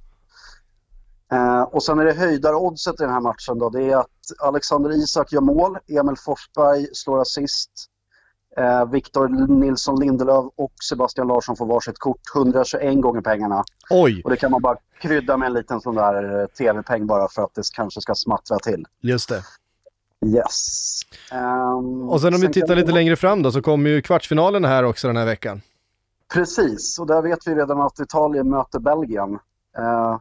[1.32, 3.70] Eh, och sen är det höjdaroddset i den här matchen då.
[3.70, 7.70] Det är att Alexander Isak gör mål, Emil Forsberg slår assist,
[8.58, 12.20] eh, Victor Nilsson Lindelöf och Sebastian Larsson får varsitt kort.
[12.34, 13.64] 121 gånger pengarna.
[13.90, 14.22] Oj!
[14.24, 17.42] Och det kan man bara krydda med en liten sån där eh, tv-peng bara för
[17.42, 18.84] att det kanske ska smattra till.
[19.00, 19.42] Just det.
[20.26, 21.00] Yes.
[21.32, 24.64] Um, och sen om vi tittar lite vi- längre fram då så kommer ju kvartsfinalen
[24.64, 25.60] här också den här veckan.
[26.34, 29.38] Precis, och där vet vi redan att Italien möter Belgien.
[29.78, 30.18] Eh,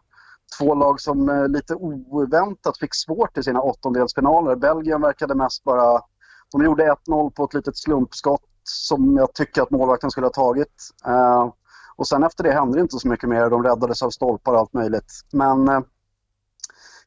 [0.59, 4.55] två lag som eh, lite oväntat fick svårt i sina åttondelsfinaler.
[4.55, 6.01] Belgien verkade mest bara...
[6.51, 10.89] De gjorde 1-0 på ett litet slumpskott som jag tycker att målvakten skulle ha tagit.
[11.05, 11.53] Eh,
[11.95, 13.49] och sen efter det hände det inte så mycket mer.
[13.49, 15.21] De räddades av stolpar och allt möjligt.
[15.31, 15.79] Men eh,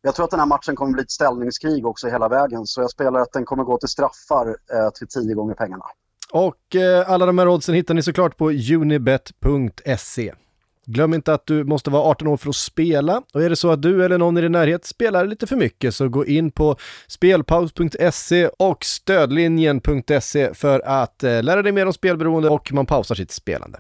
[0.03, 2.67] jag tror att den här matchen kommer bli ett ställningskrig också hela vägen.
[2.67, 5.85] Så jag spelar att den kommer gå till straffar eh, till tio gånger pengarna.
[6.33, 10.35] Och eh, alla de här oddsen hittar ni såklart på unibet.se.
[10.91, 13.71] Glöm inte att du måste vara 18 år för att spela och är det så
[13.71, 16.77] att du eller någon i din närhet spelar lite för mycket så gå in på
[17.07, 23.31] spelpaus.se och stödlinjen.se för att eh, lära dig mer om spelberoende och man pausar sitt
[23.31, 23.79] spelande.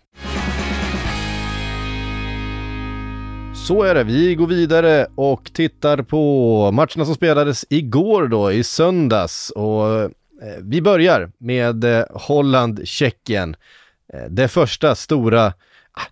[3.66, 8.64] Så är det, vi går vidare och tittar på matcherna som spelades igår då, i
[8.64, 9.50] söndags.
[9.50, 10.10] Och eh,
[10.62, 13.56] vi börjar med eh, Holland-Tjeckien.
[14.28, 15.52] Det första stora,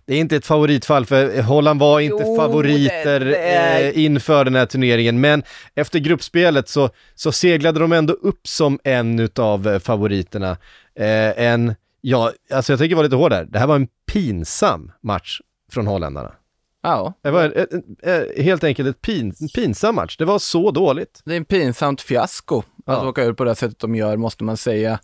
[0.05, 4.03] det är inte ett favoritfall för Holland var inte Jo, favoriter det- det är- eh,
[4.05, 5.43] inför den här turneringen, men
[5.75, 10.51] efter gruppspelet så, så seglade de ändå upp som en utav eh, favoriterna.
[10.99, 14.91] Eh, en, ja, alltså jag tänker vara lite hård där, det här var en pinsam
[15.03, 15.39] match
[15.71, 16.31] från holländarna.
[16.83, 17.83] Ja, Det var en, en,
[18.37, 20.17] en, helt enkelt ett pin, en pinsam match.
[20.17, 21.21] Det var så dåligt.
[21.25, 23.07] det är en pinsamt fiasko att Ja.
[23.09, 24.99] åka ut på det sättet de gör, måste man säga.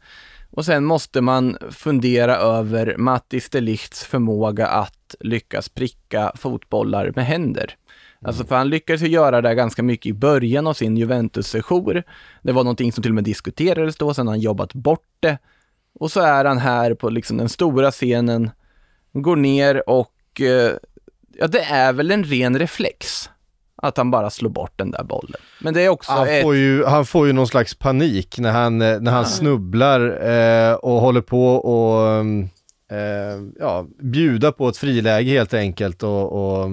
[0.55, 7.25] Och sen måste man fundera över Mattis de Ligts förmåga att lyckas pricka fotbollar med
[7.25, 7.75] händer.
[8.21, 12.03] Alltså för han lyckades ju göra det ganska mycket i början av sin Juventus-sejour.
[12.41, 15.37] Det var någonting som till och med diskuterades då, sen har han jobbat bort det.
[15.99, 18.51] Och så är han här på liksom den stora scenen,
[19.13, 20.71] går ner och eh,
[21.33, 23.29] ja, det är väl en ren reflex
[23.84, 25.41] att han bara slår bort den där bollen.
[25.60, 26.43] Men det är också Han ett...
[26.43, 30.74] får, ju, han får ju någon slags panik när han, eh, när han snubblar eh,
[30.74, 32.50] och håller på och mm,
[32.91, 36.69] eh, ja, bjuda på ett friläge helt enkelt och, och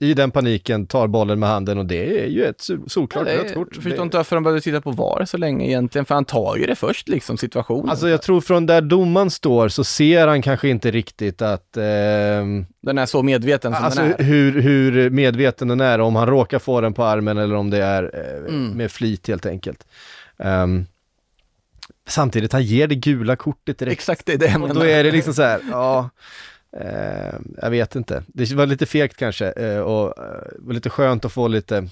[0.00, 3.54] i den paniken tar bollen med handen och det är ju ett Ja, solklart rött
[3.54, 3.68] kort.
[3.74, 6.56] jag förstår inte varför de behövde titta på VAR så länge egentligen, för han tar
[6.56, 7.88] ju det först liksom, situationen.
[7.90, 12.66] Alltså jag tror från där domaren står så ser han kanske inte riktigt att ehm,
[12.82, 14.24] den är så medveten som Alltså den är.
[14.24, 17.82] hur, hur medveten den är, om han råkar få den på armen eller om det
[17.84, 18.68] är eh, Mm.
[18.70, 19.86] med flit helt enkelt.
[20.38, 20.86] Ehm,
[22.08, 23.92] samtidigt, han ger det gula kortet direkt.
[23.92, 26.10] Exakt det är det jag Och då är det liksom så här, ja,
[26.80, 28.22] eh, jag vet inte.
[28.26, 31.88] Det var lite fegt kanske eh, och eh, var lite skönt att få lite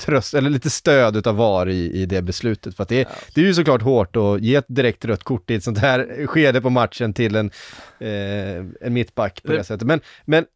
[0.00, 2.76] tröst, eller lite stöd utav VAR i, i det beslutet.
[2.76, 5.54] För att det, det är ju såklart hårt att ge ett direkt rött kort i
[5.54, 7.50] ett sånt här skede på matchen till en,
[7.98, 9.86] eh, en mittback på det sättet.
[9.86, 10.46] Men, men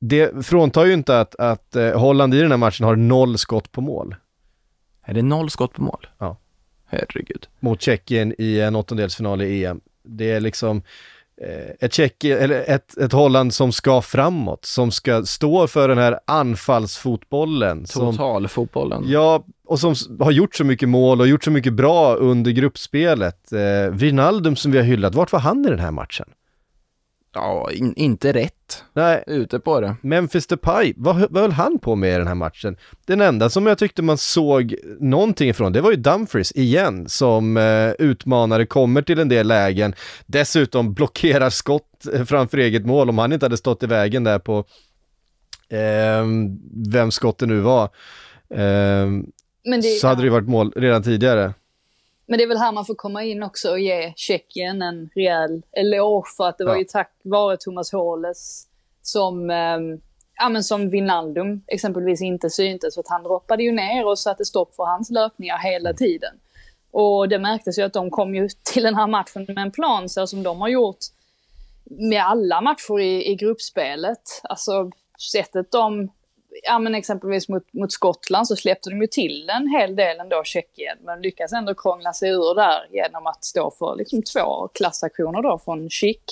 [0.00, 3.72] det fråntar ju inte att, att eh, Holland i den här matchen har noll skott
[3.72, 4.16] på mål
[5.02, 6.06] Är det noll skott på mål?
[6.18, 6.36] Ja.
[6.86, 7.48] Herregud.
[7.60, 9.80] mot Tjeckien i en åttondelsfinal i EM.
[10.02, 10.82] Det är liksom
[11.80, 16.18] ett, Tjeckien, eller ett, ett Holland som ska framåt, som ska stå för den här
[16.26, 17.84] anfallsfotbollen.
[17.84, 19.04] Totalfotbollen.
[19.06, 23.52] ja, och som har gjort så mycket mål och gjort så mycket bra under gruppspelet.
[23.52, 26.26] Eh, Wijnaldum som vi har hyllat, vart var han i den här matchen?
[27.34, 29.96] Ja, in, inte rätt Nej, ute på det.
[30.02, 32.76] Memphis Depay, vad, vad höll han på med i den här matchen?
[33.06, 37.56] Den enda som jag tyckte man såg någonting ifrån, det var ju Dumfries igen, som
[37.56, 39.94] eh, utmanare, kommer till en del lägen,
[40.26, 44.38] dessutom blockerar skott eh, framför eget mål, om han inte hade stått i vägen där
[44.38, 44.64] på
[45.68, 46.26] eh,
[46.90, 47.84] vem skottet nu var,
[48.54, 49.06] eh,
[49.64, 51.54] Men det, så hade det ju varit mål redan tidigare.
[52.30, 55.62] Men det är väl här man får komma in också och ge Tjeckien en rejäl
[55.72, 56.78] eloge för att det var Ja.
[56.78, 58.66] ju tack vare Thomas Håles
[59.02, 60.00] som, ehm,
[60.36, 62.94] ja, men som Wijnaldum exempelvis inte syntes.
[62.94, 66.34] För att han droppade ju ner och satte stopp för hans löpningar hela tiden.
[66.90, 70.08] Och det märktes ju att de kom ju till den här matchen med en plan
[70.08, 70.98] så som de har gjort
[71.84, 74.22] med alla matcher i, i gruppspelet.
[74.42, 74.90] Alltså
[75.32, 76.08] sättet de,
[76.62, 80.44] ja men exempelvis mot, mot Skottland så släppte de ju till en hel del ändå
[80.44, 80.98] Tjeckien.
[81.00, 85.58] Men lyckas ändå krångla sig ur där genom att stå för liksom två klassaktioner då
[85.58, 86.24] från Schick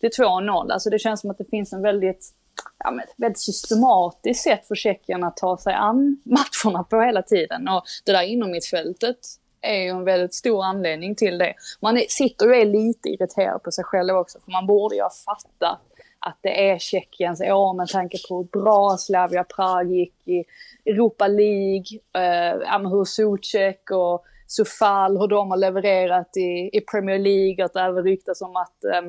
[0.00, 0.72] till 2-0.
[0.72, 2.32] Alltså det känns som att det finns en väldigt
[2.78, 7.22] ja, men ett väldigt systematiskt sätt för Tjeckien att ta sig an matcherna på hela
[7.22, 7.68] tiden.
[7.68, 9.18] Och det där inom mittfältet
[9.60, 11.54] är ju en väldigt stor anledning till det.
[11.80, 15.02] Man är, sitter och är lite irriterad på sig själv också, för man borde ju
[15.02, 15.80] ha fattat
[16.26, 20.44] att det är Tjeckiens år med tanke på hur bra Slavia Prag gick i
[20.86, 21.84] Europa League,
[22.14, 27.80] eh, hur Zuzek och Sofal, hur de har levererat i, i Premier League, att det
[27.80, 29.02] även ryktas om att, eh,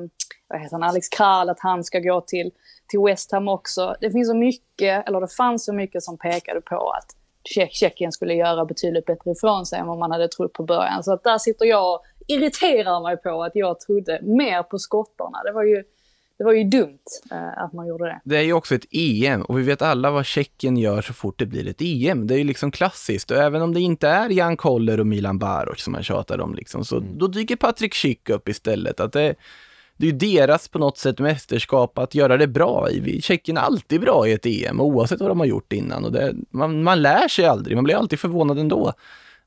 [0.48, 2.50] vad heter han, Alex Kral, att han ska gå till,
[2.88, 3.96] till West Ham också.
[4.00, 7.06] Det finns så mycket, eller det fanns så mycket som pekade på att
[7.70, 11.04] Tjeckien skulle göra betydligt bättre ifrån sig än vad man hade trott på början.
[11.04, 15.42] Så att där sitter jag och irriterar mig på att jag trodde mer på skottarna.
[15.44, 15.84] Det var ju
[16.38, 16.98] det var ju dumt
[17.30, 18.20] eh, att man gjorde det.
[18.24, 21.38] Det är ju också ett EM och vi vet alla vad Tjeckien gör så fort
[21.38, 22.26] det blir ett EM.
[22.26, 25.38] Det är ju liksom klassiskt och även om det inte är Jan Koller och Milan
[25.38, 27.18] Baroš som man tjatar om liksom, så mm.
[27.18, 29.00] då dyker Patrik Schick upp istället.
[29.00, 29.34] Att det,
[29.96, 33.20] det är ju deras på något sätt mästerskap att göra det bra i.
[33.22, 36.34] Tjeckien är alltid bra i ett EM oavsett vad de har gjort innan och det,
[36.50, 38.92] man, man lär sig aldrig, man blir alltid förvånad ändå.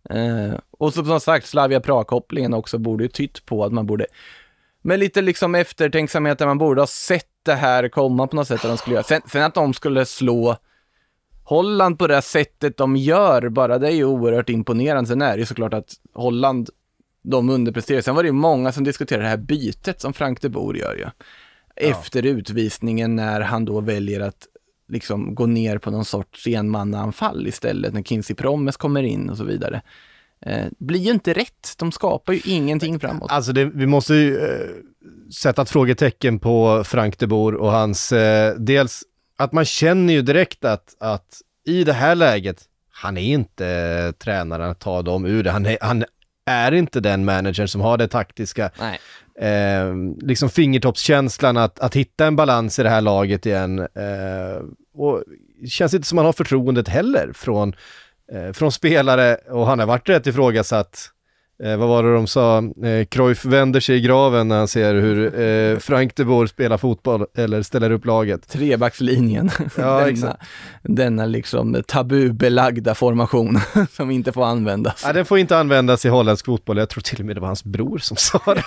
[0.09, 4.05] Eh, och som sagt, Slavia Prag-kopplingen också borde ju tytt på att man borde
[4.81, 8.65] med lite liksom eftertänksamhet där man borde ha sett det här komma på något sätt.
[8.65, 9.03] Att de skulle göra.
[9.03, 10.57] Sen, sen att de skulle slå
[11.43, 15.07] Holland på det sättet de gör bara, det är ju oerhört imponerande.
[15.07, 16.69] Sen är det ju såklart att Holland,
[17.23, 18.01] de underpresterar.
[18.01, 20.95] Sen var det ju många som diskuterade det här bytet som Frank de Boer gör
[20.95, 21.01] ju.
[21.01, 21.11] Ja.
[21.75, 24.47] Efter utvisningen när han då väljer att
[24.87, 29.43] liksom gå ner på någon sorts enmannaanfall istället när Kinsey Promes kommer in och så
[29.43, 29.81] vidare
[30.45, 31.73] eh, blir ju inte rätt.
[31.77, 33.31] De skapar ju ingenting framåt.
[33.31, 34.69] Alltså det, vi måste ju eh,
[35.33, 39.03] sätta ett frågetecken på Frank de Boer och hans, eh, dels
[39.37, 44.11] att man känner ju direkt att, att i det här läget, han är inte eh,
[44.11, 45.51] tränaren att ta dem ur det.
[45.51, 46.05] Han är, han
[46.45, 48.71] är inte den managern som har det taktiska,
[49.39, 53.79] eh, liksom fingertoppskänslan att, att hitta en balans i det här laget igen.
[53.79, 55.23] Eh, och
[55.61, 57.75] det känns inte som man har förtroendet heller från
[58.53, 61.11] från spelare och han har varit rätt ifrågasatt.
[61.63, 62.57] Eh, vad var det de sa?
[62.57, 66.77] Eh, Cruyff vänder sig i graven när han ser hur eh, Frank de Boer spelar
[66.77, 68.47] fotboll eller ställer upp laget.
[68.47, 69.49] Trebackslinjen.
[69.77, 70.37] Ja, denna,
[70.83, 73.59] denna liksom tabubelagda formation
[73.91, 75.03] som inte får användas.
[75.05, 76.77] Ja, den får inte användas i holländsk fotboll.
[76.77, 78.63] Jag tror till och med det var hans bror som sa det.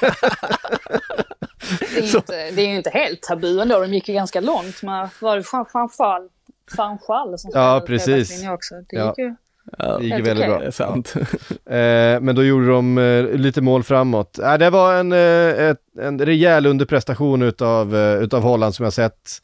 [1.94, 3.80] det, är inte, det är ju inte helt tabu ändå.
[3.80, 6.28] De gick ju ganska långt med, var det Fanchal?
[6.76, 8.48] Fanchal som Ja, precis.
[8.48, 8.74] Också.
[8.74, 9.14] Det gick ja.
[9.18, 9.34] ju
[9.78, 10.48] Ja, det gick väldigt okay.
[10.48, 10.58] bra.
[10.58, 11.14] Det är sant.
[11.66, 14.38] eh, men då gjorde de eh, lite mål framåt.
[14.38, 19.40] Eh, det var en, eh, ett, en rejäl underprestation utav, utav Holland som jag sett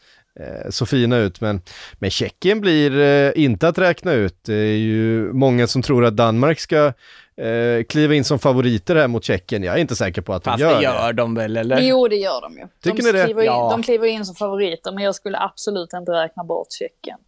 [0.71, 1.41] så fina ut.
[1.41, 1.61] Men,
[1.95, 4.45] men Tjeckien blir eh, inte att räkna ut.
[4.45, 6.93] Det är ju många som tror att Danmark ska
[7.37, 9.63] eh, kliva in som favoriter här mot Tjeckien.
[9.63, 10.87] Jag är inte säker på att Fast de gör det.
[10.87, 11.81] Fast det gör de väl, eller?
[11.81, 12.67] Jo, det gör de ju.
[12.83, 13.25] Tycker de ni det?
[13.25, 13.69] Kliver in, ja.
[13.71, 17.19] De kliver in som favoriter, men jag skulle absolut inte räkna bort Tjeckien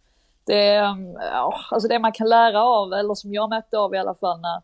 [0.45, 0.73] det,
[1.31, 4.41] ja, alltså det man kan lära av, eller som jag märkte av i alla fall
[4.41, 4.61] när,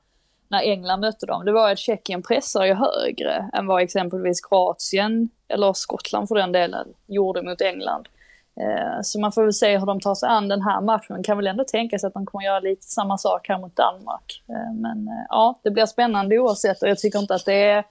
[0.47, 5.29] när England mötte dem, det var att Tjeckien pressar ju högre än vad exempelvis Kroatien,
[5.47, 8.07] eller Skottland för den delen, gjorde mot England.
[8.61, 11.07] Eh, så man får väl se hur de tar sig an den här matchen.
[11.09, 13.75] Man kan väl ändå tänka sig att de kommer göra lite samma sak här mot
[13.75, 14.43] Danmark.
[14.49, 17.83] Eh, men eh, ja, det blir spännande oavsett och jag tycker inte att det är,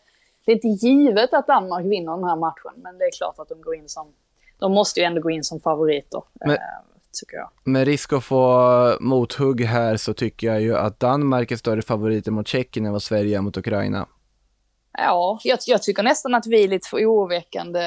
[0.44, 3.48] det är inte givet att Danmark vinner den här matchen, men det är klart att
[3.48, 4.06] de går in som,
[4.58, 6.22] de måste ju ändå gå in som favoriter.
[6.32, 6.58] Men,
[7.16, 7.50] tycker jag.
[7.64, 12.30] Med risk att få mothugg här så tycker jag ju att Danmark är större favoriter
[12.30, 14.06] mot Tjeckien än vad Sverige är mot Ukraina.
[14.98, 17.80] Ja, jag, jag tycker nästan att vi är lite för oroväckande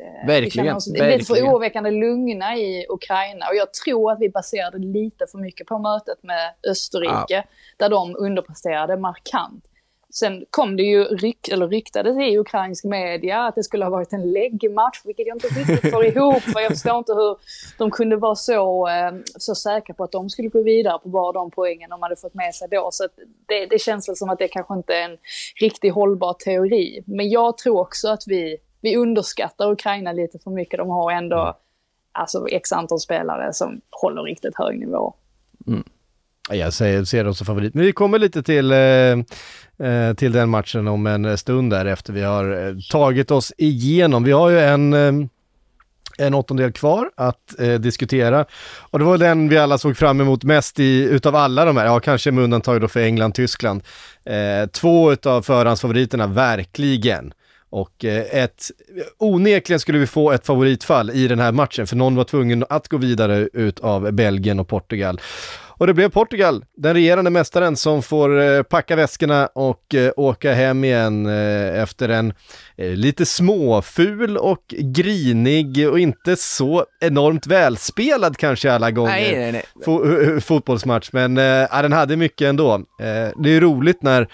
[0.00, 0.76] eh, Verkligen.
[0.76, 3.48] Oss, lite för oroväckande lugna i Ukraina.
[3.48, 7.42] Och jag tror att vi baserade lite för mycket på mötet med Österrike, ja.
[7.76, 9.64] där de underpresterade markant.
[10.18, 14.12] Sen kom det ju, ryk, eller ryktades i ukrainsk media att det skulle ha varit
[14.12, 16.42] en läggmatch, vilket jag inte riktigt får ihop.
[16.42, 17.36] För jag förstår inte hur
[17.78, 21.32] de kunde vara så, eh, så säkra på att de skulle gå vidare på bara
[21.32, 22.88] de poängen de hade fått med sig då.
[22.92, 23.08] Så
[23.46, 25.18] det, det känns väl som att det kanske inte är en
[25.60, 27.02] riktigt hållbar teori.
[27.06, 30.78] Men jag tror också att vi, vi underskattar Ukraina lite för mycket.
[30.78, 31.56] De har ändå
[32.12, 35.14] alltså, x antal spelare som håller riktigt hög nivå.
[35.66, 35.84] Mm.
[36.50, 37.74] Jag säger, ser dem som favorit.
[37.74, 38.78] Men vi kommer lite till, eh,
[39.88, 43.52] eh till den matchen om en eh, stund där efter vi har eh, tagit oss
[43.58, 44.24] igenom.
[44.24, 45.12] Vi har ju en, eh,
[46.18, 48.44] en åttondel kvar att eh, diskutera.
[48.90, 51.86] Och det var den vi alla såg fram emot mest i, utav alla de här,
[51.86, 53.82] ja kanske med undantag då för England, Tyskland.
[54.24, 57.32] Eh, två utav förhandsfavoriterna, verkligen.
[57.70, 58.70] Och ett,
[59.18, 62.88] onekligen skulle vi få ett favoritfall i den här matchen, för någon var tvungen att
[62.88, 65.20] gå vidare ut av Belgien och Portugal.
[65.78, 70.54] Och det blev Portugal, den regerande mästaren, som får eh, packa väskorna och eh, åka
[70.54, 72.32] hem igen eh, efter en
[72.76, 79.64] lite småful och grinig och inte så enormt välspelad kanske alla gånger Nej, nej, nej.
[79.84, 82.80] fo- fotbollsmatch, men ja, den hade mycket ändå.
[83.42, 84.28] Det är roligt när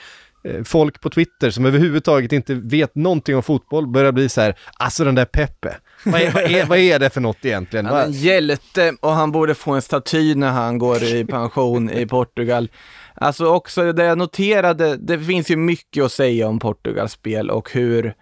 [0.65, 5.05] folk på Twitter som överhuvudtaget inte vet någonting om fotboll börjar bli så här, alltså
[5.05, 7.87] den där Peppe, vad är, vad är, vad är det för något egentligen?
[7.87, 11.91] Han är en hjälte och han borde få en staty när han går i pension
[11.91, 12.69] i Portugal.
[13.15, 17.73] Alltså också det jag noterade, det finns ju mycket att säga om Portugals spel och
[17.73, 18.15] hur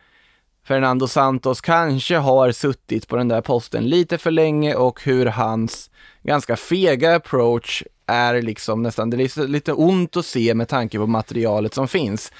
[0.66, 5.90] Fernando Santos kanske har suttit på den där posten lite för länge och hur hans
[6.23, 11.07] ganska fega approach är liksom nästan, det är lite, ont att se med tanke på
[11.07, 12.33] materialet som finns.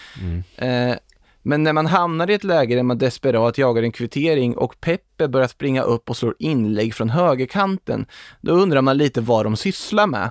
[0.57, 0.95] Eh,
[1.43, 5.29] men när man hamnar i ett läge där man desperat jagar en kvittering och Peppe
[5.29, 8.07] börjar springa upp och slår inlägg från högerkanten,
[8.41, 10.31] då undrar man lite vad de sysslar med.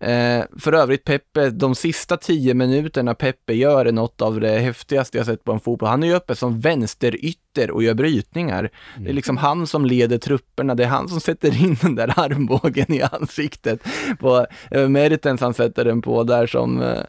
[0.00, 5.18] Eh, för övrigt Peppe, de sista tio minuterna Peppe gör är något av det häftigaste
[5.18, 5.88] jag sett på en fotboll.
[5.88, 8.70] Han är ju uppe som vänsterytter och gör brytningar.
[8.98, 12.18] Det är liksom han som leder trupperna, det är han som sätter in den där
[12.18, 13.80] armbågen i ansiktet
[14.18, 17.02] på eh, Mertens han sätter den på där som eh,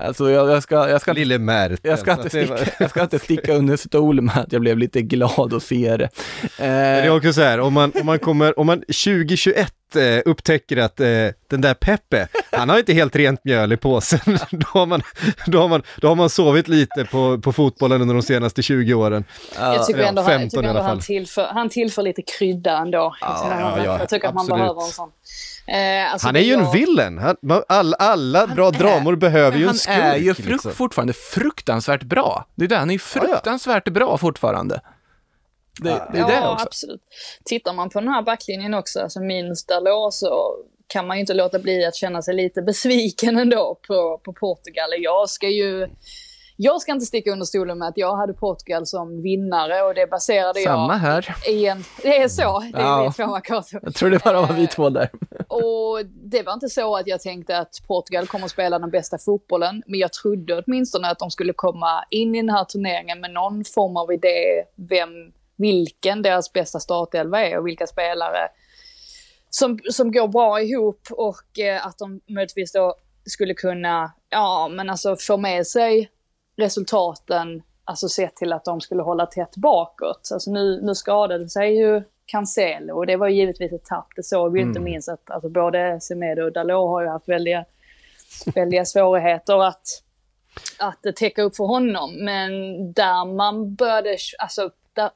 [0.00, 1.80] Alltså jag, jag ska, jag ska Lille Mert.
[1.82, 5.02] jag ska, inte sticka, jag ska inte sticka under stol med att jag blev lite
[5.02, 6.08] glad att se det.
[6.58, 10.02] Det är Eh, också så här, om man, om man kommer, om man 2021 eh,
[10.24, 11.06] upptäcker att eh,
[11.50, 15.02] den där Peppe, han har inte helt rent mjöl i påsen, då har man,
[15.46, 18.94] då har man, då har man sovit lite på, på fotbollen under de senaste 20
[18.94, 19.24] åren.
[19.58, 22.02] Jag tycker ja, ändå, han, 15 jag tycker i alla ändå han, tillför, han tillför
[22.02, 23.16] lite krydda ändå.
[23.20, 24.60] Ja, ja, ja, jag tycker att man absolut.
[24.60, 25.10] behöver en sån.
[25.66, 29.16] Eh, alltså Han är ju en jag- villain, han, man- alla, alla bra är- dramor
[29.16, 29.96] behöver ju en han skurk.
[29.96, 30.72] är ju fruk- liksom.
[30.72, 32.46] fortfarande fruktansvärt bra.
[32.54, 33.28] Det är det, han är ju Ja, ja.
[33.28, 34.80] fruktansvärt bra fortfarande.
[35.80, 36.66] Det, det är det ja, också.
[36.66, 37.00] absolut.
[37.44, 41.34] Tittar man på den här backlinjen också, alltså minst Dalot, så kan man ju inte
[41.34, 44.88] låta bli att känna sig lite besviken ändå på, på Portugal.
[44.98, 45.88] Jag ska ju...
[46.64, 50.06] Jag ska inte sticka under stolen med att jag hade Portugal som vinnare och det
[50.10, 51.36] baserade Samma jag här.
[51.48, 51.84] i en...
[52.02, 53.04] Det är så, det är Ja.
[53.08, 53.78] vi två Makato.
[53.82, 55.10] Jag tror det bara var vi två där.
[55.48, 59.18] Och det var inte så att jag tänkte att Portugal kommer att spela den bästa
[59.18, 63.30] fotbollen, men jag trodde åtminstone att de skulle komma in i den här turneringen med
[63.30, 65.08] någon form av idé vem,
[65.56, 68.48] vilken deras bästa startelva är och vilka spelare
[69.50, 72.94] som, som går bra ihop och eh, att de möjligtvis då
[73.26, 76.10] skulle kunna, ja men alltså få med sig
[76.56, 80.28] resultaten, alltså sett till att de skulle hålla tätt bakåt.
[80.32, 84.08] Alltså nu, nu skadade sig ju Cancelo och det var ju givetvis ett tapp.
[84.16, 87.28] Det såg vi ju inte minst att alltså både Semedo och Dalot har ju haft
[87.28, 87.64] väldiga,
[88.54, 90.02] väldiga svårigheter att,
[90.78, 92.24] att täcka upp för honom.
[92.24, 92.50] Men
[92.92, 95.10] där man började, alltså där,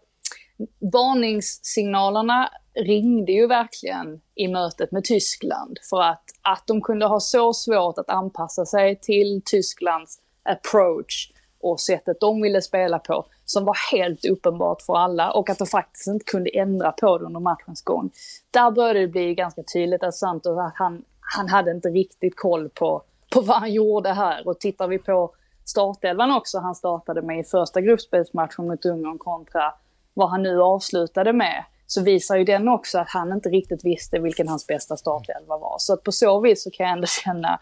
[0.93, 5.79] varningssignalerna ringde ju verkligen i mötet med Tyskland.
[5.91, 11.81] För att, att de kunde ha så svårt att anpassa sig till Tysklands approach och
[11.81, 16.07] sättet de ville spela på, som var helt uppenbart för alla och att de faktiskt
[16.07, 18.11] inte kunde ändra på det under matchens gång.
[18.51, 23.03] Där började det bli ganska tydligt att Santos, han, han hade inte riktigt koll på,
[23.33, 24.49] på vad han gjorde här.
[24.49, 29.75] Och tittar vi på startelvan också han startade med i första gruppspelsmatchen mot Ungern kontra
[30.15, 34.19] vad han nu avslutade med, så visar ju den också att han inte riktigt visste
[34.19, 35.77] vilken hans bästa startelva var.
[35.79, 37.61] Så att på så vis så kan jag ändå känna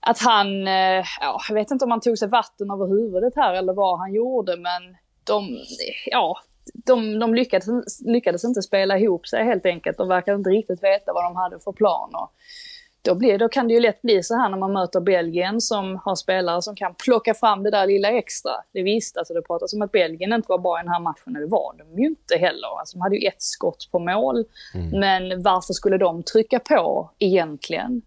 [0.00, 3.54] att han, eh, ja, jag vet inte om han tog sig vatten över huvudet här
[3.54, 5.58] eller vad han gjorde, men de,
[6.06, 6.36] ja,
[6.74, 11.12] de, de lyckades, lyckades inte spela ihop sig helt enkelt och verkade inte riktigt veta
[11.12, 12.10] vad de hade för plan.
[12.14, 12.32] Och
[13.02, 16.00] då, blir, då kan det ju lätt bli så här när man möter Belgien som
[16.04, 18.52] har spelare som kan plocka fram det där lilla extra.
[18.72, 21.36] Det visst, alltså det pratas om att Belgien inte var bra i den här matchen,
[21.36, 22.78] och det var de ju inte heller.
[22.78, 24.44] Alltså de hade ju ett skott på mål.
[24.92, 28.02] Men varför skulle de trycka på egentligen?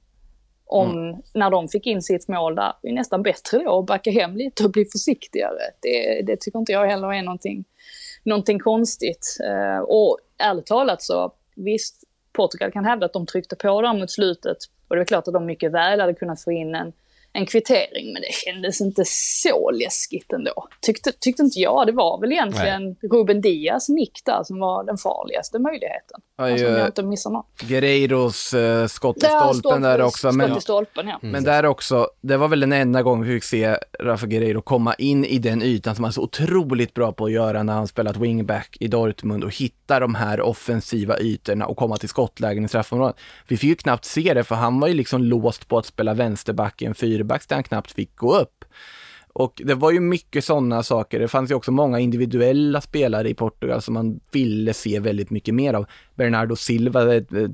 [0.66, 4.12] Om, när de fick in sitt mål där, det är nästan bättre då att backa
[4.12, 5.60] hem lite och bli försiktigare.
[5.82, 7.66] Det, det tycker inte jag heller är någonting,
[8.24, 9.38] någonting konstigt.
[9.44, 14.12] Eh, och ärligt talat så, visst, Portugal kan hävda att de tryckte på där mot
[14.12, 14.58] slutet.
[14.88, 16.94] Och det är klart att de mycket väl hade kunnat få in en,
[17.34, 20.68] en kvittering, men det kändes inte så läskigt ändå.
[20.82, 21.88] Tyckte, tyckte inte jag.
[21.88, 26.22] Det var väl egentligen Ruben Diaz nick där som var den farligaste möjligheten.
[26.38, 27.62] Alltså, om jag inte missar något.
[27.62, 30.18] Guerreiros eh, skott i stolpen där också.
[30.18, 31.20] Skott Men, i stolpen, ja.
[31.22, 34.94] men där också, det var väl den enda gången vi fick se Rafa Guerreiro komma
[34.94, 37.88] in i den ytan som han är så otroligt bra på att göra när han
[37.88, 42.68] spelat wingback i Dortmund och hitta de här offensiva ytorna och komma till skottlägen i
[42.68, 43.16] straffområdet.
[43.48, 46.14] Vi fick ju knappt se det för han var ju liksom låst på att spela
[46.14, 48.66] vänsterback i en fyrback där han knappt fick gå upp.
[49.36, 51.20] Och det var ju mycket sådana saker.
[51.20, 55.54] Det fanns ju också många individuella spelare i Portugal som man ville se väldigt mycket
[55.54, 55.86] mer av.
[56.16, 57.02] Bernardo Silva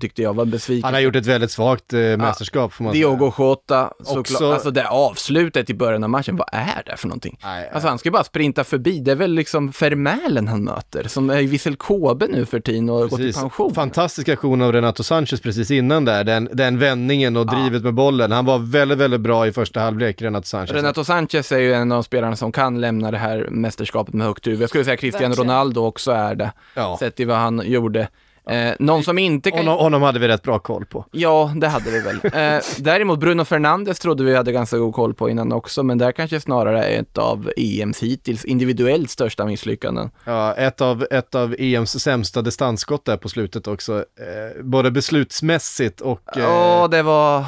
[0.01, 0.83] tyckte jag var besviken.
[0.83, 3.07] Han har gjort ett väldigt svagt eh, mästerskap får man säga.
[3.07, 4.17] Diogo Jota, såklart.
[4.19, 7.39] Också- Alltså det avslutet i början av matchen, vad är det för någonting?
[7.43, 11.29] Nej, Alltså han ska bara sprinta förbi, det är väl liksom Vermälen han möter, som
[11.29, 13.73] är i Vissel Kobe nu för tiden och har gått i pension.
[13.73, 18.31] Fantastisk aktion av Renato Sanchez precis innan där, den, den vändningen och drivet med bollen.
[18.31, 20.71] Han var väldigt, väldigt bra i första halvlek, Renato Sanchez.
[20.71, 24.27] Renato Sanchez är ju en av de spelarna som kan lämna det här mästerskapet med
[24.27, 24.61] högt huvud.
[24.61, 25.35] Jag skulle säga Cristiano.
[25.35, 26.97] Ronaldo också är det, Ja.
[26.99, 28.07] sett i vad han gjorde.
[28.49, 29.59] Eh, någon som inte kan...
[29.59, 31.05] Honom, honom hade vi rätt bra koll på.
[31.11, 32.15] Ja, det hade vi väl.
[32.23, 36.11] Eh, däremot Bruno Fernandes trodde vi hade ganska god koll på innan också, men där
[36.11, 40.09] kanske snarare är ett av EMs hittills individuellt största misslyckanden.
[40.25, 43.97] Ja, ett av, ett av EMs sämsta distansskott där på slutet också.
[43.97, 46.21] Eh, både beslutsmässigt och...
[46.35, 47.45] Ja, Eh, det var...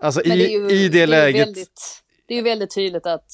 [0.00, 1.46] alltså Men i, det ju, i det, är ju läget...
[1.46, 3.26] Väldigt, det är ju väldigt tydligt att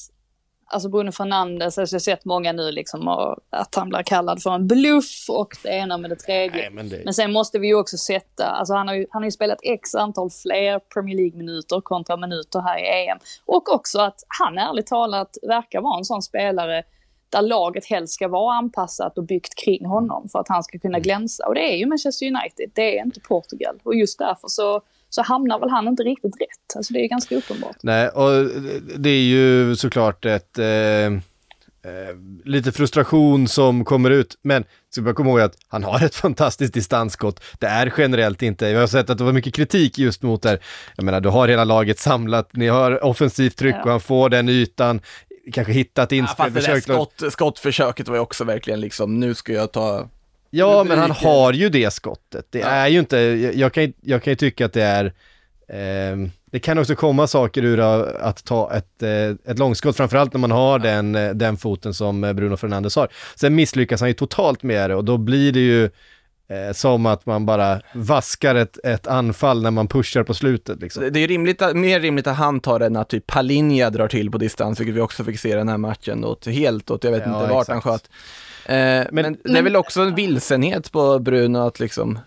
[0.73, 4.41] Alltså Bruno Fernandes, alltså jag har sett många nu liksom och att han blir kallad
[4.41, 6.61] för en bluff och det ena med det tredje.
[6.61, 7.01] Nej, men det...
[7.05, 9.59] Men sen måste vi ju också sätta, alltså han har ju, han har ju spelat
[9.63, 13.17] x antal fler Premier League-minuter kontra minuter här i EM.
[13.45, 16.83] Och också att han ärligt talat verkar vara en sån spelare
[17.29, 20.99] där laget helst ska vara anpassat och byggt kring honom för att han ska kunna
[20.99, 21.47] glänsa.
[21.47, 23.79] Och det är ju Manchester United, det är inte Portugal.
[23.83, 24.81] Och just därför så,
[25.15, 26.75] så hamnar väl han inte riktigt rätt.
[26.75, 27.75] Alltså det är ganska uppenbart.
[27.81, 28.49] Nej, och
[28.97, 30.59] det är ju såklart ett...
[30.59, 36.05] Eh, eh, lite frustration som kommer ut, men ska bara komma ihåg att han har
[36.05, 37.43] ett fantastiskt distansskott.
[37.59, 40.59] Det är generellt inte, jag har sett att det var mycket kritik just mot det.
[40.95, 43.83] Jag menar, du har hela laget samlat, ni har offensivt tryck Ja.
[43.83, 45.01] och han får den ytan,
[45.53, 46.83] kanske hittat Ja, inspel, fast det där försökt...
[46.83, 50.07] skott, skottförsöket var ju också verkligen liksom, nu ska jag ta...
[50.55, 52.45] Ja, men han har ju det skottet.
[52.49, 52.65] Det Ja.
[52.67, 53.17] är ju inte,
[53.55, 55.13] jag, kan, ju- jag kan ju tycka att det är,
[55.69, 60.39] ehm, det kan också komma saker ur att ta ett, eh, ett långskott, framförallt när
[60.39, 63.07] man har den, eh, den foten som eh, Bruno Fernandes har.
[63.35, 65.83] Sen misslyckas han ju totalt med det och då blir det ju
[66.47, 71.03] eh, som att man bara vaskar ett, ett anfall när man pushar på slutet liksom.
[71.03, 74.07] Det det är rimligt, att- mer rimligt att han tar den att typ Palinja drar
[74.07, 77.11] till på distans, vilket vi också fick se den här matchen åt, helt åt, jag
[77.11, 77.83] vet Ja, inte vart exakt.
[77.85, 78.09] han sköt.
[78.65, 82.19] Eh, men, det är väl också en vilsenhet på Bruno att liksom,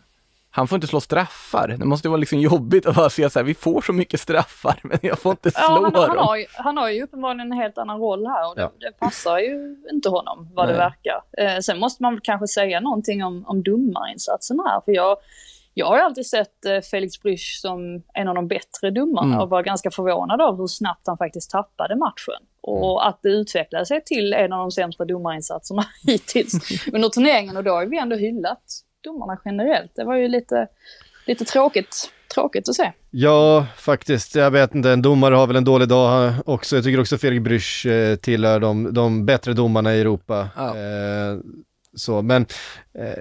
[0.51, 1.69] han får inte slå straffar.
[1.79, 4.21] Det måste ju vara liksom jobbigt att bara säga så här, vi får så mycket
[4.21, 6.27] straffar, men jag får inte slå Ja, han, han, dem.
[6.27, 8.73] har ju, han har ju uppenbarligen en helt annan roll här och det, Ja.
[8.79, 10.79] det passar ju inte honom vad det Nej.
[10.79, 11.23] verkar.
[11.57, 14.81] Eh, sen måste man väl kanske säga någonting om, om domarinsatsen här.
[14.85, 15.17] För jag,
[15.79, 19.41] jag har alltid sett eh, Felix Brysch som en av de bättre domarna Mm.
[19.41, 22.47] och var ganska förvånad av hur snabbt han faktiskt tappade matchen.
[22.63, 26.53] Och att det utvecklade sig till en av de sämsta domarinsatserna hittills
[26.93, 27.57] under turneringen.
[27.57, 28.63] Och då har vi ändå hyllat
[29.05, 29.93] domarna generellt.
[29.95, 30.69] Det var ju lite,
[31.27, 32.93] lite tråkigt, tråkigt att se.
[33.11, 34.35] Ja, faktiskt.
[34.35, 36.77] Jag vet inte, en domare har väl en dålig dag han också.
[36.77, 40.49] Jag tycker också Felix Brysch eh, tillhör de, de bättre domarna i Europa.
[40.57, 40.69] Ja.
[40.69, 41.39] Eh,
[41.97, 42.47] så, men
[42.99, 43.19] eh,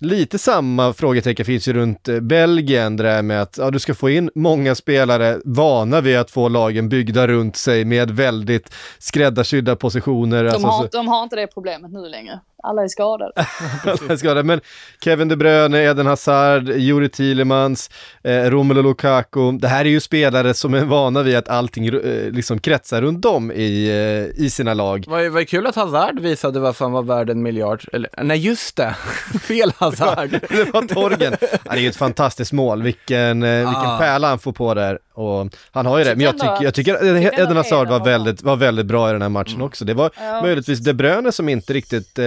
[0.00, 3.94] lite samma frågetecken finns ju runt eh, Belgien, det där med att ja, du ska
[3.94, 9.76] få in många spelare vana vid att få lagen byggda runt sig med väldigt skräddarsydda
[9.76, 10.44] positioner.
[10.44, 12.40] De alltså, har, så- de har inte det problemet nu längre.
[12.62, 13.32] Alla är skadade.
[13.84, 14.42] alla är skadade.
[14.42, 14.60] Men
[15.04, 17.90] Kevin De Bruyne, Eden Hazard, Juri Tillemans,
[18.24, 19.52] eh, Romelu Lukaku.
[19.52, 21.92] Det här är ju spelare som är vana vid att allting eh,
[22.30, 23.88] liksom kretsar runt dem i,
[24.36, 25.04] eh, i sina lag.
[25.08, 27.84] Vad vad kul att Hazard visade varför han var värd en miljard.
[27.92, 28.94] Eller, nej, just det.
[29.42, 30.30] Fel Hazard.
[30.48, 31.36] Det var Torgen.
[31.40, 33.98] Ja, det är ju ett fantastiskt mål, vilken, eh, vilken Ah.
[33.98, 34.98] pärla han får på där.
[35.14, 37.88] Och han har ju det, men jag Tycker ändå tycker, jag att- tycker Eden Hazard
[37.88, 39.84] var var väldigt, var väldigt bra i den här matchen också.
[39.84, 40.42] Det var Ja.
[40.42, 42.24] möjligtvis De Bruyne som inte riktigt eh,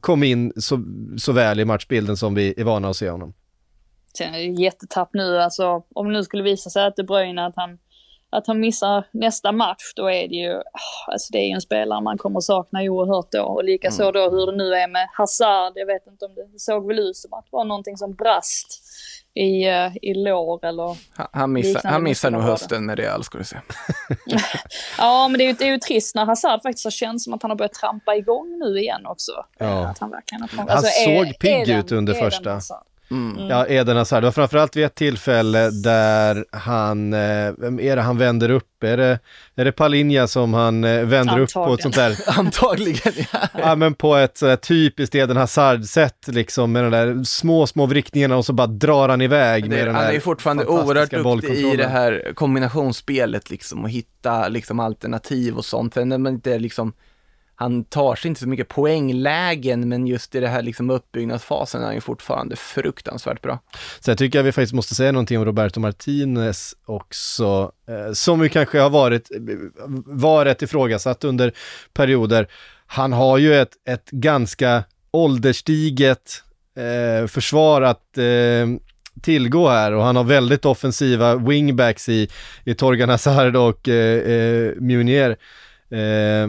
[0.00, 0.84] kom in så,
[1.18, 3.34] så väl i matchbilden som vi är vana att se honom.
[4.18, 5.38] Sen är det jättetapp nu.
[5.38, 7.78] Alltså, om det nu skulle visa sig att De Bruyne att han,
[8.30, 11.60] att han missar nästa match, då är det ju ah, alltså det är ju en
[11.60, 13.42] spelare man kommer sakna oerhört då.
[13.42, 14.12] Och likaså Mm.
[14.12, 15.72] då hur det nu är med Hazard.
[15.74, 18.79] Jag vet inte om det såg väl ut som att det var någonting som brast
[19.34, 20.96] i, eh, i lår eller...
[21.32, 23.56] Han- missar, han missar nog det hösten med Real, ska du se.
[24.98, 27.34] Ja, men det är, ju, det är ju trist när Hazard faktiskt har känts som
[27.34, 29.32] att han har börjat trampa igång nu igen också.
[29.58, 29.86] Ja.
[29.86, 32.30] Att han verkligen har kommit- Han är- såg pigg är den- ut under är den
[32.30, 32.60] första.
[33.10, 33.48] Mm.
[33.48, 34.22] Ja, Eden Hazard.
[34.22, 38.84] Det var framförallt vid ett tillfälle där han, eh, vem är det han vänder upp?
[38.84, 39.18] Är det,
[39.54, 43.38] är det Palinja som han eh, vänder upp på ett sånt där, Antagligen, ja.
[43.58, 48.36] ja men på ett sådär typiskt Eden Hazard-sätt liksom med de där små, små vrickningarna
[48.36, 51.76] och så bara drar han iväg med Det, den han är fortfarande oerhört duktig i
[51.76, 55.94] det här kombinationsspelet liksom och hitta liksom alternativ och sånt.
[55.94, 56.92] Sen när man inte är liksom
[57.60, 61.84] han tar sig inte så mycket poänglägen, men just i det här liksom uppbyggnadsfasen är
[61.84, 63.58] han ju fortfarande fruktansvärt bra.
[64.00, 68.48] Sen tycker jag vi faktiskt måste säga någonting om Roberto Martinez också, eh, som ju
[68.48, 69.30] kanske har varit,
[70.06, 71.52] var rätt ifrågasatt under
[71.92, 72.48] perioder.
[72.86, 76.42] Han har ju ett, ett ganska ålderstiget
[76.76, 78.66] eh, försvar att eh,
[79.22, 82.28] tillgå här och han har väldigt offensiva wingbacks i,
[82.64, 85.36] i Torgan Hazard och eh, eh, Munier.
[85.90, 86.48] Eh,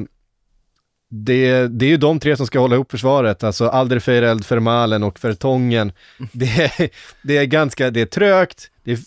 [1.14, 5.24] det, det är ju de tre som ska hålla ihop försvaret, alltså Alderweireld, Vermalen och
[5.24, 5.92] Vertongen.
[6.32, 6.46] Det,
[6.80, 6.90] är-
[7.24, 9.00] det är ganska, det är trögt, det är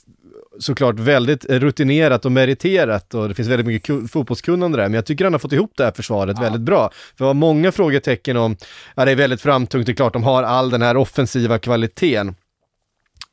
[0.59, 5.07] såklart väldigt rutinerat och meriterat och det finns väldigt mycket ku- fotbollskunnande där, men jag
[5.07, 6.91] tycker han har fått ihop det här försvaret väldigt bra.
[6.93, 8.57] För det var många frågetecken om,
[8.95, 12.35] ja det är väldigt framtungt, det är klart de har all den här offensiva kvaliteten.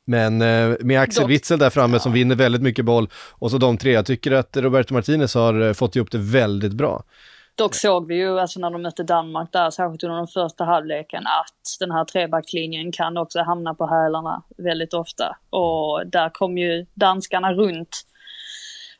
[0.06, 3.78] Men eh, med Axel Witzel där framme som vinner väldigt mycket boll och så de
[3.78, 7.04] tre, jag tycker att Roberto Martinez har eh, fått ihop det väldigt bra.
[7.62, 11.26] Dock såg vi ju alltså när de mötte Danmark där, särskilt under den första halvleken,
[11.26, 15.36] att den här trebacklinjen kan också hamna på hälarna väldigt ofta.
[15.50, 18.02] Och där kom ju danskarna runt,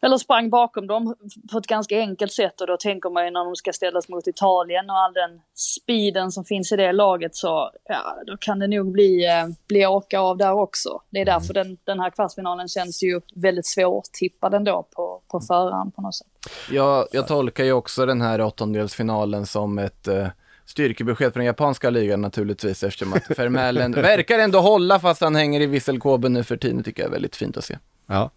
[0.03, 1.15] eller sprang bakom dem
[1.53, 4.27] på ett ganska enkelt sätt och då tänker man ju när de ska ställas mot
[4.27, 8.67] Italien och all den speeden som finns i det laget så ja, då kan det
[8.67, 11.03] nog bli, eh, bli åka av där också.
[11.11, 15.95] Det är därför den, den här kvartsfinalen känns ju väldigt svårtippad ändå på, på förhand
[15.95, 16.27] på något sätt.
[16.71, 20.27] Jag, jag tolkar ju också den här åttondelsfinalen som ett eh,
[20.67, 25.61] styrkebesked från den japanska ligan naturligtvis eftersom att Vermälen verkar ändå hålla fast han hänger
[25.61, 26.83] i visselkåben nu för tiden.
[26.83, 27.79] Tycker jag är väldigt fint att se.
[28.07, 28.31] Ja.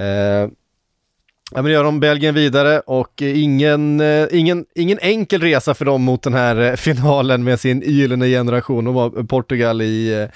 [0.00, 0.48] Eh,
[1.50, 5.74] ja men det gör de Belgien vidare och eh, ingen, eh, ingen, ingen enkel resa
[5.74, 8.84] för dem mot den här eh, finalen med sin gyllene generation.
[8.84, 10.28] De var Portugal i,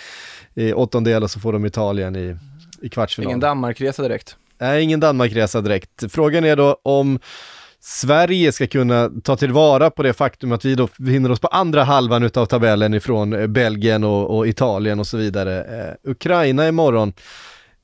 [0.55, 2.37] i åttondel och så får de Italien i,
[2.83, 3.29] i kvartsfinal.
[3.29, 4.37] Ingen Danmarkresa direkt.
[4.61, 6.05] Nej, ingen Danmarkresa direkt.
[6.13, 7.19] Frågan är då om
[7.81, 11.85] Sverige ska kunna ta tillvara på det faktum att vi då befinner oss på andra
[11.85, 15.97] halvan utav tabellen ifrån Belgien och, och Italien och så vidare.
[16.05, 17.13] Ukraina imorgon.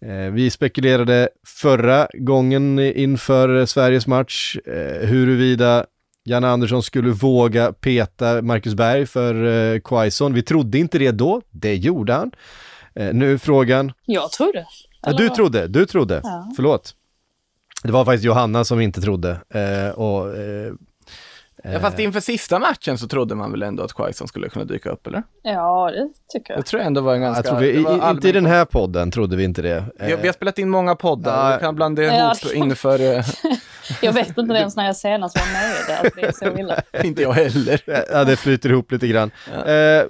[0.04, 5.86] Eh, vi spekulerade förra gången inför Sveriges match eh, huruvida
[6.24, 10.34] Janne Andersson skulle våga peta Marcus Berg för eh, Quaison.
[10.34, 12.30] Vi trodde inte det då, det gjorde han.
[13.12, 14.66] Nu frågan, Jag tror det.
[15.02, 16.20] Ja, du trodde, du trodde.
[16.22, 16.52] Ja.
[16.56, 16.94] Förlåt.
[17.82, 19.40] Det var faktiskt Johanna som inte trodde.
[19.94, 20.26] Och,
[21.72, 24.90] Ja, fast inför sista matchen så trodde man väl ändå att Quaison skulle kunna dyka
[24.90, 25.22] upp, eller?
[25.42, 26.60] Ja, det tycker jag.
[26.62, 27.38] Det tror jag ändå var en ganska...
[27.38, 29.44] jag tror vi, det i, var i, inte i allmän- den här podden trodde vi
[29.44, 29.84] inte det.
[30.00, 31.56] Vi, vi har spelat in många poddar, Ja.
[31.56, 32.34] vi kan blanda Ja.
[32.42, 33.00] ihop inför...
[33.16, 33.24] eh,
[34.02, 36.82] Jag vet inte ens när jag senast var med där, att det är så illa.
[37.04, 37.80] inte jag heller.
[38.12, 39.30] ja, det flyter ihop lite grann.
[39.52, 39.64] Ja.
[39.72, 40.04] Eh,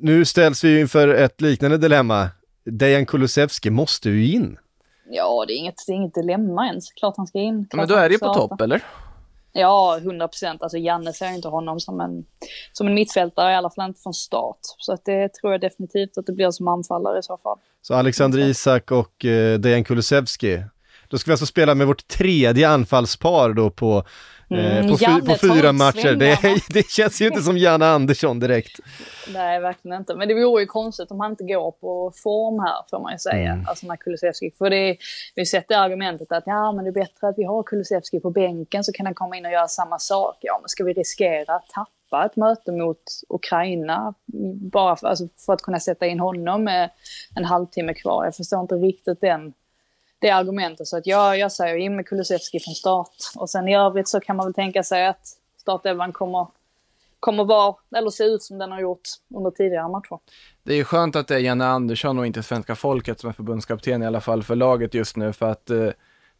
[0.00, 2.28] nu ställs vi inför ett liknande dilemma.
[2.64, 4.56] Dejan Kulusevski måste ju in.
[5.10, 6.92] Ja, det är inget, det är inget dilemma ens.
[6.92, 7.54] Klart han ska in.
[7.56, 8.80] Men Klart då han är det ju på topp, eller?
[9.52, 10.62] Ja, 100 procent.
[10.62, 12.24] Alltså Janne ser inte honom som en,
[12.72, 14.58] som en mittfältare, i alla fall inte från start.
[14.78, 17.58] Så att det tror jag definitivt att det blir som anfallare i så fall.
[17.82, 20.62] Så Alexander Isak och eh, Dejan Kulusevski.
[21.08, 24.04] Då ska vi alltså spela med vårt tredje anfallspar då på,
[24.54, 26.14] Mm, på, fy, på fyra matcher.
[26.14, 26.38] Det,
[26.68, 28.80] det känns ju inte som Janne Andersson direkt.
[29.28, 30.14] Nej, verkligen inte.
[30.14, 33.18] Men det vore ju konstigt om han inte går på form här, får man ju
[33.18, 33.52] säga.
[33.52, 33.66] Mm.
[33.68, 34.50] Alltså med Kulusevski.
[34.58, 34.96] För det,
[35.34, 38.20] vi har sett det argumentet att ja, men det är bättre att vi har Kulusevski
[38.20, 40.36] på bänken så kan han komma in och göra samma sak.
[40.40, 44.14] Ja, men ska vi riskera att tappa ett möte mot Ukraina
[44.72, 46.90] bara för, alltså för att kunna sätta in honom med
[47.36, 48.24] en halvtimme kvar?
[48.24, 49.52] Jag förstår inte riktigt den,
[50.22, 50.86] det argumentet.
[50.86, 53.16] Så att jag, jag säger in med Kulusevski från start.
[53.36, 55.26] Och sen i övrigt så kan man väl tänka sig att
[55.60, 56.46] startelvan kommer
[57.20, 59.00] kommer vara, eller se ut som den har gjort
[59.34, 60.18] under tidigare matcher.
[60.62, 63.32] Det är ju skönt att det är Janne Andersson och inte svenska folket som är
[63.32, 65.88] förbundskapten i alla fall för laget just nu för att eh,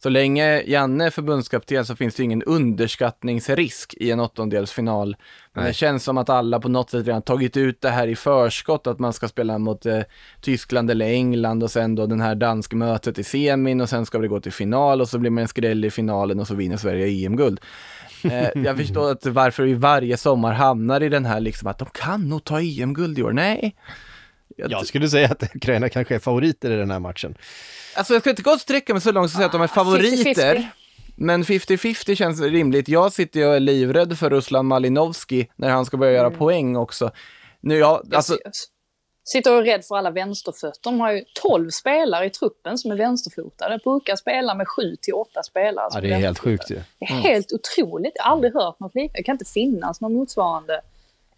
[0.03, 5.15] så länge Janne är förbundskapten så finns det ingen underskattningsrisk i en åttondelsfinal.
[5.53, 5.69] Men Nej.
[5.69, 8.87] det känns som att alla på något sätt redan tagit ut det här i förskott
[8.87, 9.99] att man ska spela mot eh,
[10.41, 14.27] Tyskland eller England och sen då den här danskmötet i semin och sen ska det
[14.27, 17.25] gå till final och så blir man en skräll i finalen och så vinner Sverige
[17.25, 17.59] EM-guld.
[18.23, 21.87] Eh, jag förstår att varför vi varje sommar hamnar i den här liksom att de
[21.93, 23.31] kan nog ta EM-guld i år.
[23.31, 23.75] Nej.
[24.57, 27.37] Jag, Jag skulle säga att Ukraina kanske är favoriter i den här matchen.
[27.95, 29.61] Alltså jag ska inte gå och sträcka mig så långt som att säga att de
[29.61, 30.55] är favoriter.
[30.55, 30.65] 50-50.
[31.15, 32.87] Men 50-50 känns rimligt.
[32.87, 36.75] Jag sitter ju och är livrädd för Ruslan Malinovski när han ska börja göra poäng
[36.75, 37.11] också.
[37.61, 38.53] Nu, ja, alltså, Jag
[39.25, 40.79] sitter och är rädd för alla vänsterfötter.
[40.83, 43.79] De har ju 12 spelare i truppen som är vänsterfotade.
[43.83, 45.89] Brukar spela med 7 till 8 spelare.
[45.93, 46.75] Ja, det är helt sjukt ju.
[46.99, 48.13] Det är helt otroligt.
[48.15, 49.19] Jag har aldrig hört något liknande.
[49.19, 50.81] Det kan inte finnas någon motsvarande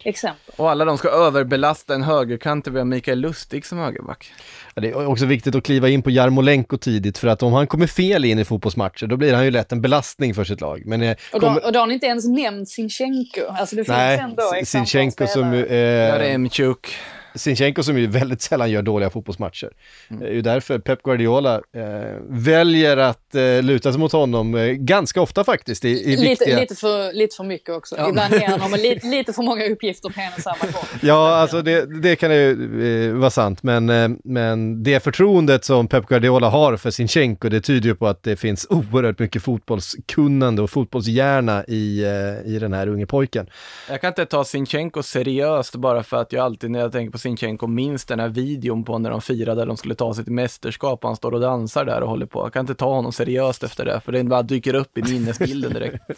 [0.04, 0.54] exempel.
[0.56, 4.32] Och alla de ska överbelasta en högerkant där vi har Mikael Lustig som högerback.
[4.74, 7.66] Ja, Det är också viktigt att kliva in på Jarmolenko tidigt för att om han
[7.66, 10.82] kommer fel in i fotbollsmatcher då blir han ju lätt en belastning för sitt lag.
[10.86, 13.40] Men eh, Och då, kommer- och då har ni inte ens nämnt Sinchenko.
[13.48, 16.94] Alltså det finns Nej, ändå Sinchenko som, eh, Jaremchuk.
[17.36, 19.70] Sinchenko som ju väldigt sällan gör dåliga fotbollsmatcher.
[20.08, 20.22] Mm.
[20.22, 21.82] Det är ju därför Pep Guardiola eh,
[22.28, 26.60] väljer att eh, luta sig mot honom eh, ganska ofta faktiskt i, i Lite, viktiga...
[26.60, 27.94] lite, för, lite för mycket också.
[27.98, 28.08] Ja.
[28.08, 30.84] Ibland ger han honom lite, lite för många uppgifter på en och samma gång.
[31.02, 35.88] Ja, alltså det, det kan ju eh, vara sant, men, eh, men det förtroendet som
[35.88, 40.62] Pep Guardiola har för Sinchenko, det tyder ju på att det finns oerhört mycket fotbollskunnande
[40.62, 43.50] och fotbollshjärna i, eh, i den här unge pojken.
[43.88, 47.18] Jag kan inte ta Sinchenko seriöst bara för att jag alltid när jag tänker på
[47.26, 51.08] Sinchenko minns den här videon på när de firade, de skulle ta sitt mästerskap och
[51.08, 52.44] han står och dansar där och håller på.
[52.44, 55.72] Jag kan inte ta honom seriöst efter det, för den bara dyker upp i minnesbilden
[55.72, 56.02] direkt.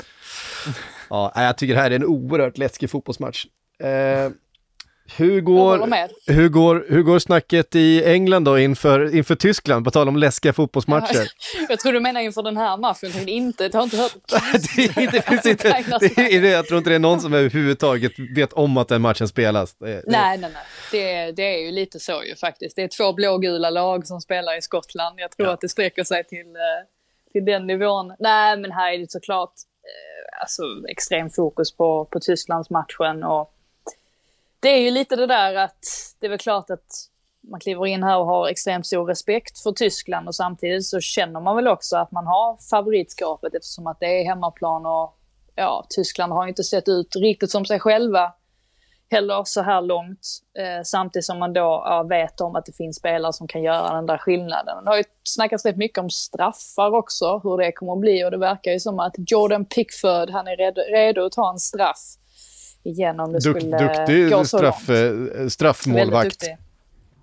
[1.11, 3.47] Ja, jag tycker det här är en oerhört läskig fotbollsmatch.
[3.79, 4.31] Eh,
[5.17, 5.79] hur går,
[6.33, 10.53] hur, går, hur går snacket i England då inför, inför Tyskland, på tal om läskiga
[10.53, 11.29] fotbollsmatcher?
[11.69, 13.11] Jag tror du menar inför den här matchen.
[13.15, 14.13] Jag inte, jag har inte hört
[14.77, 15.69] det inte, finns inte,
[16.01, 19.29] det är, jag tror inte det är någon som överhuvudtaget vet om att den matchen
[19.29, 19.75] spelas.
[19.75, 20.63] Det, det, Nej, nej, nej.
[20.93, 22.77] Det, det är ju lite så ju faktiskt.
[22.77, 25.21] Det är två blågula lag som spelar i Skottland.
[25.21, 25.55] Jag tror Ja.
[25.55, 28.15] att det sträcker sig till, eh, till den nivån.
[28.19, 29.53] Nej, men här är det såklart
[29.85, 33.23] eh, alltså, extrem fokus på, på Tysklandsmatchen.
[33.25, 33.55] Och
[34.61, 35.81] det är ju lite det där att
[36.21, 36.87] det är väl klart att
[37.51, 41.41] man kliver in här och har extremt stor respekt för Tyskland och samtidigt så känner
[41.41, 45.19] man väl också att man har favoritskapet eftersom att det är hemmaplan och
[45.55, 48.33] ja, Tyskland har ju inte sett ut riktigt som sig själva
[49.11, 50.21] heller så här långt.
[50.59, 53.95] Eh, samtidigt som man då ja, vet om att det finns spelare som kan göra
[53.95, 54.85] den där skillnaden.
[54.85, 58.31] Det har ju snackats rätt mycket om straffar också, hur det kommer att bli och
[58.31, 62.17] det verkar ju som att Jordan Pickford, han är redo, redo att ta en straff
[62.83, 65.35] igen om det Duk, skulle duktig gå så straff, långt.
[65.39, 66.45] eh, straffmålvakt.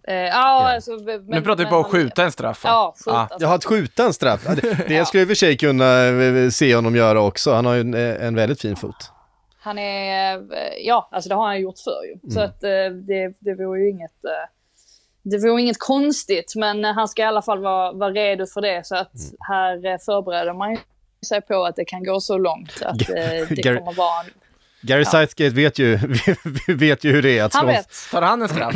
[0.08, 2.64] Eh, ja, alltså, men, nu pratar vi på att skjuta en straff.
[2.64, 2.70] va?
[2.70, 3.18] Ja, skjuta.
[3.18, 3.28] Ah.
[3.40, 4.48] Jag har att skjuta en straff.
[4.88, 7.54] Det, skulle jag i och för sig kunna eh, se honom göra också.
[7.54, 9.12] Han har ju en, en väldigt fin fot.
[9.60, 10.42] Han är,
[10.86, 12.32] ja, alltså det har han gjort förr ju.
[12.32, 12.50] Så Mm.
[12.50, 14.12] att eh, det, det vore ju inget,
[15.24, 16.54] det vore inget konstigt.
[16.56, 18.88] Men han ska i alla fall vara, vara redo för det.
[18.88, 19.36] Så att Mm.
[19.50, 20.78] här förbereder man
[21.28, 24.32] sig på att det kan gå så långt att det kommer vara en...
[24.82, 25.10] Gary Ja.
[25.12, 26.00] Southgate vet ju,
[26.68, 27.88] vet ju hur det är att Han vet.
[28.12, 28.76] Tar han en straff?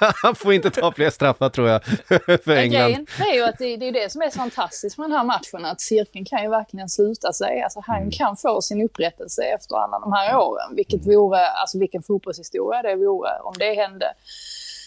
[0.22, 1.84] han får inte ta fler straffar tror jag,
[2.44, 2.70] för England.
[2.90, 5.24] grejen är ju att det, det är det som är så fantastiskt med den här
[5.24, 7.62] matchen, att cirkeln kan ju verkligen sluta sig.
[7.62, 8.10] Alltså han Mm.
[8.10, 12.96] kan få sin upprättelse efter alla de här åren, vilket vore, alltså vilken fotbollshistoria det
[12.96, 14.06] vore om det hände.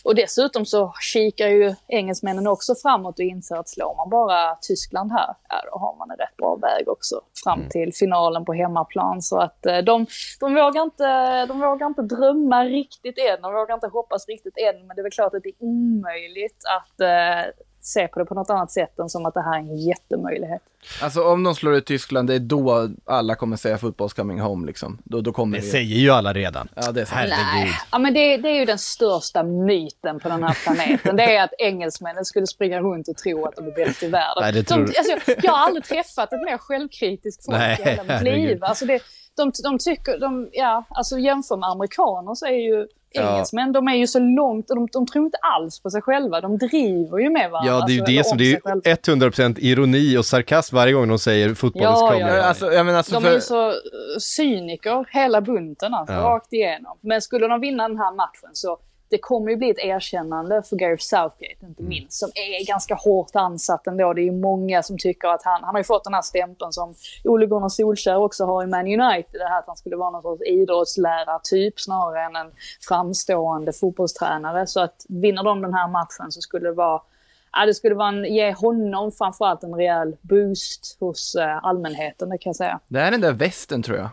[0.04, 5.12] Och dessutom så kikar ju engelsmännen också framåt och inser att slår man bara Tyskland
[5.12, 7.70] här, ja då har man en rätt bra väg också fram Mm.
[7.70, 9.22] till finalen på hemmaplan.
[9.22, 10.06] Så att eh, de,
[10.40, 14.88] de, vågar inte, de vågar inte drömma riktigt än, de vågar inte hoppas riktigt än,
[14.88, 17.52] men det är väl klart att det är omöjligt att eh,
[17.86, 20.62] se på det på något annat sätt än som att det här är en jättemöjlighet.
[21.02, 24.68] Alltså om de slår ut Tyskland, det är då alla kommer säga football's coming home
[24.68, 24.98] liksom.
[25.04, 25.72] Då, då kommer Det det.
[25.72, 26.68] säger ju alla redan.
[26.76, 27.06] Ja, det är.
[27.06, 27.38] Herregud.
[27.54, 31.16] Nej, ja, men det, det är ju den största myten på den här planeten.
[31.16, 34.42] Det är att engelsmännen skulle springa runt och tro att de är bäst i världen.
[34.42, 37.90] Nej, det tror de, alltså, jag har aldrig träffat ett mer självkritiskt folk Nej, i
[37.90, 38.64] hela mitt liv.
[38.64, 39.00] Alltså det,
[39.38, 43.32] de, de tycker, de, ja, alltså jämför med amerikaner så är ju Ja.
[43.32, 46.42] engelsmän, de är ju så långt och de, de tror inte alls på sig själva.
[46.42, 47.72] De driver ju med varandra.
[47.74, 50.76] Ja, det är ju alltså, det som, om det är ju 100% ironi och sarkasm
[50.76, 53.34] varje gång de säger fotboll Ja, ja, Ja, alltså, jag menar, alltså, De för, är
[53.36, 53.74] ju så eh,
[54.20, 56.22] cyniker hela bunten, alltså, Ja.
[56.22, 56.98] rakt igenom.
[57.02, 58.78] Men skulle de vinna den här matchen så
[59.12, 61.70] det kommer ju bli ett erkännande för Gareth Southgate, Mm.
[61.70, 64.14] inte minst, som är ganska hårt ansatt ändå.
[64.14, 66.74] Det är ju många som tycker att han, han har ju fått den här stämpeln
[66.74, 66.94] som
[67.24, 70.22] Ole Gunnar Solskjaer också har i Man United, det här att han skulle vara någon
[70.22, 72.52] sorts idrottslärartyp snarare än en
[72.88, 74.68] framstående fotbollstränare.
[74.68, 77.02] Så att vinner de den här matchen så skulle det vara
[77.54, 82.38] Ja, det skulle vara en, ge honom framförallt en rejäl boost hos eh, allmänheten, det
[82.38, 82.80] kan jag säga.
[82.88, 84.10] det är den där västen tror jag.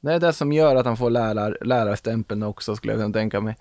[0.00, 3.40] Det är det som gör att han får lärar, lärarstämpeln också skulle jag kunna tänka
[3.40, 3.56] mig.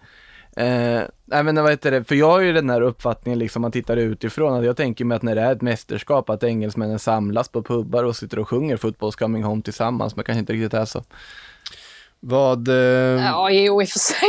[0.58, 3.72] Eh, nej men vad heter det, för jag har ju den här uppfattningen liksom, man
[3.72, 7.50] tittar utifrån, att jag tänker mig att när det är ett mästerskap, att engelsmännen samlas
[7.50, 10.86] på pubbar och sitter och sjunger Football's coming home tillsammans, men kanske inte riktigt är
[10.86, 11.04] så.
[12.20, 12.68] Vad...
[12.68, 12.76] Eh,
[13.26, 14.28] Ja, jo i och för sig.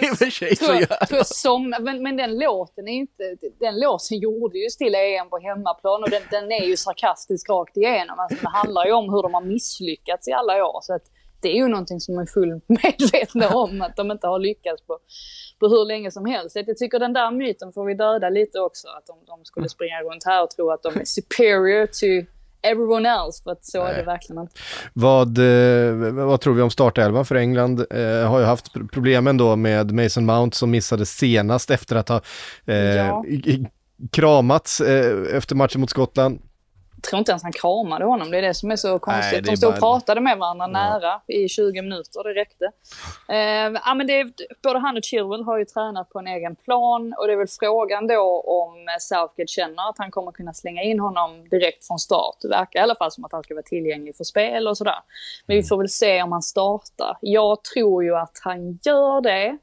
[0.08, 3.80] I och för sig så gör jag- som, men, men den låten är inte, den
[3.80, 8.18] låten gjordes till EM på hemmaplan och den, den är ju sarkastisk rakt igenom.
[8.18, 10.78] Alltså, det handlar ju om hur de har misslyckats i alla år.
[10.82, 11.02] Så att
[11.40, 14.82] det är ju någonting som de är fullt medvetna om, att de inte har lyckats
[14.86, 14.98] på,
[15.60, 16.56] på hur länge som helst.
[16.56, 20.02] Jag tycker den där myten får vi döda lite också, att de, de skulle springa
[20.02, 22.26] runt här och tro att de är superior to
[22.62, 23.92] everyone else, för att så Nej.
[23.92, 24.54] är det verkligen inte.
[24.92, 27.86] Vad, eh, vad tror vi om startelvan för England?
[27.90, 32.20] Eh, har ju haft problemen då med Mason Mount som missade senast efter att ha
[32.66, 33.24] eh, ja.
[34.12, 36.40] kramats eh, efter matchen mot Skottland
[37.02, 38.30] tror inte ens han kramade honom.
[38.30, 39.32] Det är det som är så konstigt.
[39.32, 40.72] Nej, de stod och pratade med varandra ja.
[40.72, 42.64] nära i 20 minuter, det räckte.
[43.28, 44.24] Eh, ja, men det,
[44.62, 47.46] både han och Chilwell har ju tränat på en egen plan och det är väl
[47.60, 52.36] frågan då om Southgate känner att han kommer kunna slänga in honom direkt från start.
[52.42, 54.98] Det verkar i alla fall som att han ska vara tillgänglig för spel och sådär.
[55.46, 55.68] Men vi mm.
[55.68, 57.16] får väl se om han startar.
[57.20, 59.58] Jag tror ju att han gör det.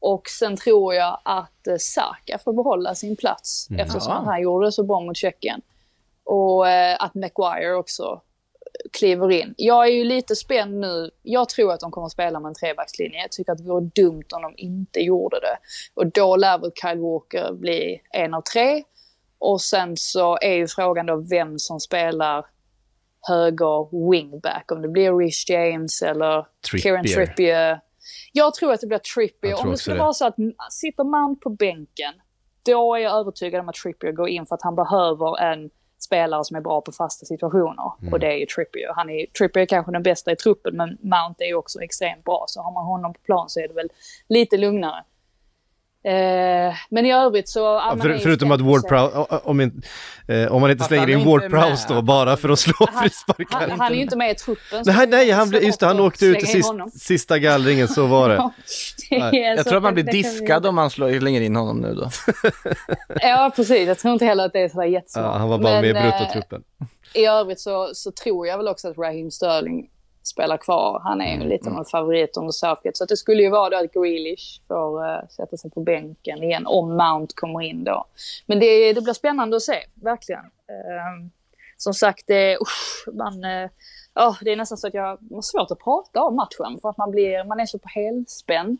[0.00, 3.80] Och sen tror jag att eh, Saka får behålla sin plats mm.
[3.80, 5.62] eftersom han gjorde så bra mot Tjeckien.
[6.28, 8.20] Och eh, att Maguire också
[8.92, 9.54] kliver in.
[9.56, 11.10] Jag är ju lite spänd nu.
[11.22, 13.20] Jag tror att de kommer att spela med en trebackslinje.
[13.20, 15.58] Jag tycker att det vore dumt om de inte gjorde det.
[15.94, 18.82] Och då lär väl Kyle Walker bli en av tre.
[19.38, 22.46] Och sen så är ju frågan då vem som spelar
[23.28, 24.72] höger wingback.
[24.72, 26.82] Om det blir Rich James eller Trippier.
[26.82, 27.80] Kieran Trippier.
[28.32, 29.60] Jag tror att det blir Trippier.
[29.60, 30.02] Om det skulle det.
[30.02, 30.36] vara så att
[30.70, 32.14] sitter man på bänken,
[32.62, 36.44] då är jag övertygad om att Trippier går in för att han behöver en spelare
[36.44, 37.92] som är bra på fasta situationer.
[38.00, 38.12] Mm.
[38.12, 38.92] Och det är ju Trippier.
[38.96, 42.24] Han är, Trippier är kanske den bästa i truppen men Mount är ju också extremt
[42.24, 42.44] bra.
[42.48, 43.88] Så har man honom på plan så är det väl
[44.28, 45.04] lite lugnare.
[46.04, 47.60] Eh, men i övrigt så...
[47.60, 51.94] Ja, för, förutom att Ward Prowse, om, eh, om man inte slänger in Ward Prowse
[51.94, 53.68] då, bara för att slå frisparkar.
[53.68, 54.82] Han, han, är ju inte med i truppen.
[54.86, 58.50] Nej, nej han, just det, han åkte ut i sist, sista gallringen, så var det.
[59.10, 62.10] det jag tror att man blir diskad om man slänger in honom nu då.
[63.20, 63.88] ja, precis.
[63.88, 65.24] Jag tror inte heller att det är sådär jättesmart.
[65.24, 66.62] Ja, han var bara men, med i bruttotruppen.
[67.14, 69.88] Eh, I övrigt så, så tror jag väl också att Raheem Sterling
[70.28, 71.00] spelar kvar.
[71.04, 71.48] Han är ju mm.
[71.48, 72.98] lite av en favorit under Southgate.
[72.98, 76.66] Så det skulle ju vara då att Grealish får uh, sätta sig på bänken igen
[76.66, 78.04] om Mount kommer in då.
[78.46, 80.44] Men det, det blir spännande att se, verkligen.
[80.44, 81.28] Uh,
[81.76, 85.78] som sagt, det, usch, man, uh, det är nästan så att jag har svårt att
[85.78, 88.78] prata om matchen för att man, blir, man är så på helspänn.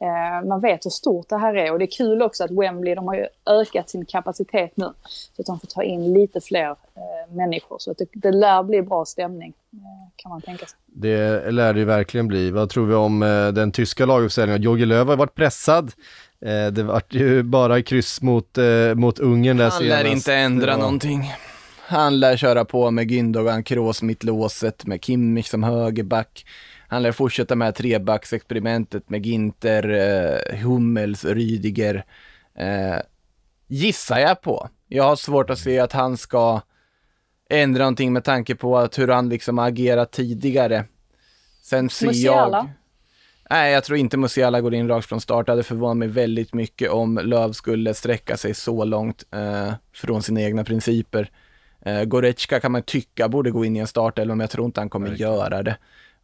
[0.00, 2.94] Eh, man vet hur stort det här är och det är kul också att Wembley,
[2.94, 4.92] de har ju ökat sin kapacitet nu.
[5.36, 7.76] Så att de får ta in lite fler eh, människor.
[7.78, 10.78] Så att det, det lär bli bra stämning, eh, kan man tänka sig.
[10.86, 12.50] Det lär det ju verkligen bli.
[12.50, 13.20] Vad tror vi om
[13.54, 14.62] den tyska laguppställningen?
[14.62, 15.92] Jogi Löw har varit pressad.
[16.72, 18.58] det vart ju bara kryss mot,
[18.94, 20.78] mot Ungern där Han lär inte ändra var...
[20.78, 21.32] någonting.
[21.86, 26.44] Han lär köra på med Gündogan, Kroos mittlåset, med Kimmich som högerback.
[26.88, 32.04] Han lär fortsätta med trebacksexperimentet med Ginter, eh, Hummels, Rydiger.
[32.54, 32.96] Eh,
[33.66, 34.68] gissar jag på.
[34.88, 36.60] Jag har svårt att se att han ska
[37.50, 40.84] ändra någonting med tanke på att hur han liksom agerat tidigare.
[41.62, 42.56] Sen ser Musiala.
[42.58, 42.68] jag...
[43.50, 45.46] Nej, jag tror inte Musiala går in rakt från start.
[45.46, 50.22] Det hade förvånat mig väldigt mycket om Löv skulle sträcka sig så långt eh, från
[50.22, 51.30] sina egna principer.
[51.80, 54.80] Eh, Goretzka kan man tycka borde gå in i en startelva, men jag tror inte
[54.80, 55.32] han kommer Verkligen.
[55.32, 55.76] göra det.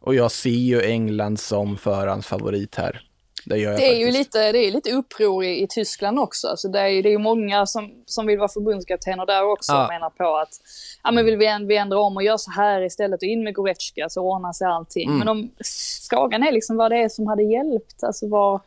[0.05, 3.01] Och jag ser ju England som förhandsfavorit här.
[3.45, 6.47] Det, gör jag det är ju lite, det är lite uppror i, i Tyskland också.
[6.47, 9.83] Alltså det, är, det är många som, som vill vara förbundskaptener där också ja.
[9.83, 10.49] och menar på att
[11.03, 13.53] ja, men vill vi, vi ändra om och göra så här istället och in med
[13.53, 15.07] Goretzka så ordnar sig allting.
[15.07, 15.19] Mm.
[15.19, 15.51] Men om,
[16.09, 18.03] frågan är liksom vad det är som hade hjälpt.
[18.03, 18.59] Alltså vad,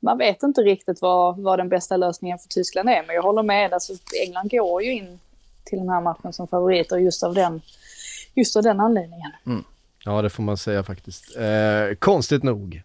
[0.00, 3.04] man vet inte riktigt vad, vad den bästa lösningen för Tyskland är.
[3.06, 3.92] Men jag håller med, alltså,
[4.26, 5.20] England går ju in
[5.64, 7.60] till den här matchen som favoriter just av den,
[8.34, 9.30] just av den anledningen.
[9.46, 9.64] Mm.
[10.04, 11.36] Ja, det får man säga faktiskt.
[11.36, 12.82] Eh, konstigt nog.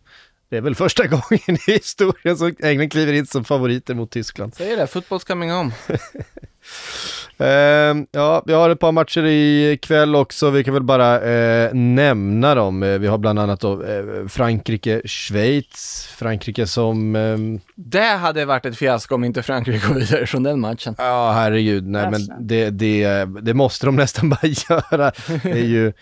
[0.49, 4.55] Det är väl första gången i historien som England kliver in som favoriter mot Tyskland.
[4.55, 5.71] Säger det, football's coming home.
[7.41, 12.55] Uh, ja, vi har ett par matcher ikväll också, vi kan väl bara uh, nämna
[12.55, 12.83] dem.
[12.83, 17.15] Uh, vi har bland annat då eh, Frankrike-Schweiz, Frankrike som...
[17.15, 20.95] Ehm, det hade varit ett fiasko om inte Frankrike går vidare från den matchen.
[20.97, 25.11] Ja, herregud, nej men det, det, det måste de nästan bara göra.
[25.43, 25.93] Det är ju,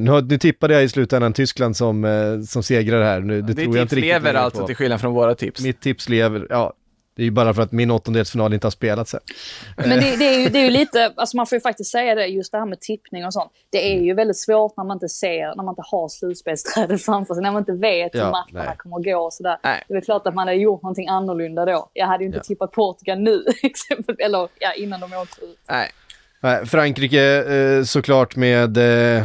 [0.00, 2.06] nu, nu tippade jag i slutändan Tyskland som,
[2.48, 3.20] som segrar här.
[3.20, 5.60] Nu, det tror jag inte riktigt lever alltså till skillnad från våra tips.
[5.60, 6.74] Mitt tips lever, ja
[7.16, 9.20] det är ju bara för att min åttondelsfinal inte har spelats än.
[9.76, 12.14] Men det, det, är ju, det är ju lite, alltså man får ju faktiskt säga
[12.14, 13.52] det, just det här med tippning och sånt.
[13.70, 17.34] Det är ju väldigt svårt när man inte ser, när man inte har slutspelsträdet framför
[17.34, 18.76] sig, när man inte vet hur matcherna nej.
[18.76, 19.58] kommer att gå och sådär.
[19.62, 19.84] Nej.
[19.88, 21.90] Det är väl klart att man hade gjort någonting annorlunda då.
[21.92, 22.42] Jag hade ju inte ja.
[22.42, 25.58] tippat Portugal nu, exempel, eller ja, innan de åkte ut.
[25.68, 25.90] Nej.
[26.40, 29.24] nej Frankrike eh, såklart med eh,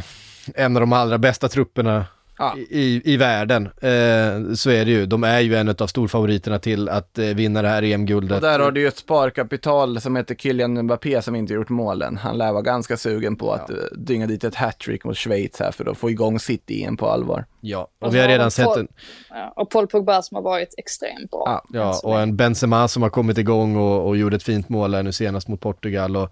[0.56, 2.06] en av de allra bästa trupperna
[2.40, 2.56] Ja.
[2.70, 3.66] i, i världen.
[3.66, 5.06] Eh, så är det ju.
[5.06, 8.42] De är ju en av storfavoriterna till att eh, vinna det här Och EM-guldet.
[8.42, 12.18] där har du ju ett sparkapital som heter Kylian Mbappé som inte gjort målen.
[12.18, 13.76] Han lär vara ganska sugen på att Ja.
[13.76, 17.08] eh, dynga dit ett hattrick mot Schweiz här för att få igång sitt EM på
[17.10, 17.46] allvar.
[17.62, 18.88] Ja, Och och vi har redan sett Paul- en,
[19.30, 21.44] Ja, och Paul Pogba som har varit extremt bra.
[21.46, 24.94] Ja, ja, och en Benzema som har kommit igång och, och gjorde ett fint mål
[24.96, 26.18] här nu senast mot Portugal.
[26.18, 26.30] Och,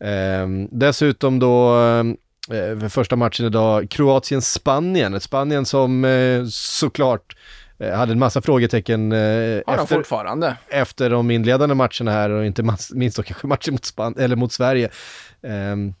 [0.00, 1.74] ehm, dessutom då
[2.50, 5.20] eh, för första matchen idag, Kroatien-Spanien.
[5.20, 7.36] Spanien som eh, såklart
[7.78, 9.18] eh, hade en massa frågetecken eh,
[9.66, 10.56] efter, fortfarande.
[10.68, 12.62] efter de inledande matcherna här och inte
[12.94, 14.90] minst då kanske matchen mot, Span- eller mot Sverige.
[15.42, 15.94] Ehm,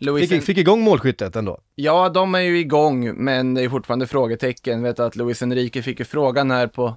[0.00, 1.60] Luis fick, fick igång målskyttet ändå.
[1.74, 4.82] Ja, de är ju igång, men det är fortfarande frågetecken.
[4.82, 6.96] Vet att Luis Enrique fick ju frågan här på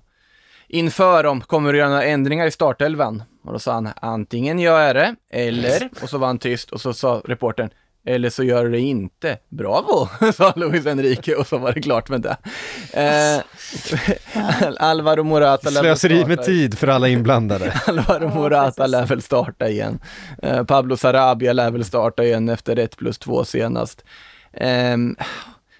[0.68, 3.24] inför om kommer du göra några ändringar i startelvan?
[3.43, 6.82] Och då sa han antingen gör jag det, eller, och så var han tyst och
[6.82, 7.70] så sa reportern,
[8.06, 9.38] eller så gör du det inte.
[9.49, 12.38] Bravo, sa Luis Enrique och så var det klart med det.
[12.93, 13.43] Eh,
[14.78, 17.74] Alvaro Morata lär väl Slöseri med starta- tid för alla inblandade.
[17.88, 19.99] Alvaro Morata lär väl starta igen.
[20.43, 24.04] Eh, Pablo Sarabia lär väl starta igen efter 1 plus 2 senast.
[24.54, 25.16] Ehm,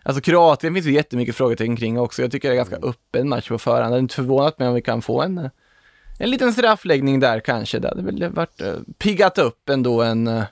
[0.04, 2.22] alltså Kroatien finns ju jättemycket frågetecken kring också.
[2.22, 3.94] Jag tycker det är ganska öppen match på förhand.
[3.94, 5.50] Det är inte förvånat mig om vi kan få en, eh,
[6.20, 7.80] en liten straffläggning där kanske.
[7.80, 10.44] Det hade väl varit uh, piggat upp ändå en, eh,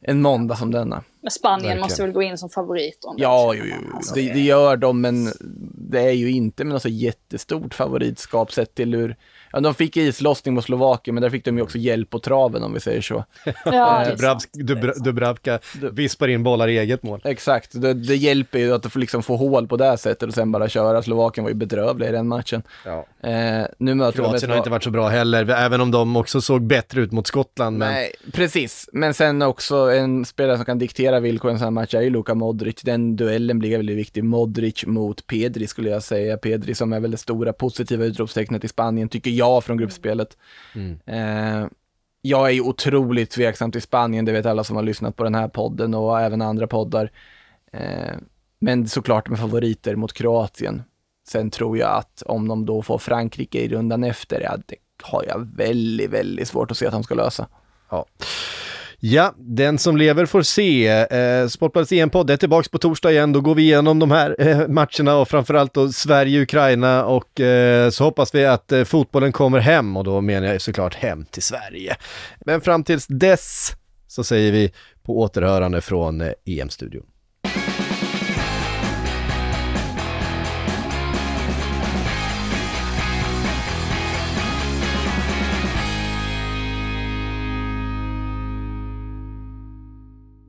[0.00, 1.02] en måndag som denna.
[1.22, 1.80] Men Spanien Verkligen.
[1.80, 3.08] måste väl gå in som favoriter.
[3.10, 5.32] ändå, Ja, jo, jo, Alltså, det, det gör de, men
[5.90, 9.16] det är ju inte med något så jättestort favoritskap sett till hur,
[9.52, 12.62] ja de fick islossning mot Slovakien, men där fick de ju också hjälp på traven
[12.62, 13.24] om vi säger så.
[13.64, 14.04] Ja.
[14.10, 15.58] Dubravsk, Dubra- Dubravka
[15.92, 17.20] vispar in bollar i eget mål.
[17.24, 20.34] Exakt, det, det hjälper ju att få liksom få hål på det här sättet och
[20.34, 21.02] sen bara köra.
[21.02, 22.62] Slovakien var ju bedrövliga i den matchen.
[22.84, 23.06] Ja.
[23.28, 26.16] Eh, nu möter de Kroatien har lag- inte varit så bra heller, även om de
[26.16, 27.78] också såg bättre ut mot Skottland.
[27.78, 28.88] Men Nej, precis.
[28.92, 32.00] Men sen också en spelare som kan diktera villkoren i en sån här match är
[32.00, 32.82] ju Luka Modric.
[32.82, 34.24] Den duellen blir väldigt viktig.
[34.24, 36.36] Modric mot Pedri skulle jag säga.
[36.36, 40.36] Pedri som är väl det stora positiva utropstecknet i Spanien, tycker jag, från gruppspelet.
[40.74, 40.98] Mm.
[41.06, 41.68] Eh,
[42.22, 45.34] jag är ju otroligt tveksam till Spanien, det vet alla som har lyssnat på den
[45.34, 47.10] här podden och även andra poddar.
[47.72, 48.16] Eh,
[48.58, 50.82] men såklart med favoriter mot Kroatien.
[51.28, 55.24] Sen tror jag att om de då får Frankrike i rundan efter, ja, det har
[55.28, 57.46] jag väldigt, väldigt svårt att se att de ska lösa.
[57.90, 58.06] Ja,
[59.02, 60.88] Ja, den som lever får se.
[60.88, 63.32] Eh, Sportbladets EM-podd är tillbaka på torsdag igen.
[63.32, 68.04] Då går vi igenom de här eh, matcherna och framförallt då Sverige-Ukraina och eh, så
[68.04, 71.96] hoppas vi att eh, fotbollen kommer hem och då menar jag såklart hem till Sverige.
[72.46, 73.72] Men fram tills dess
[74.06, 74.72] så säger vi
[75.02, 77.06] på återhörande från eh, EM-studion.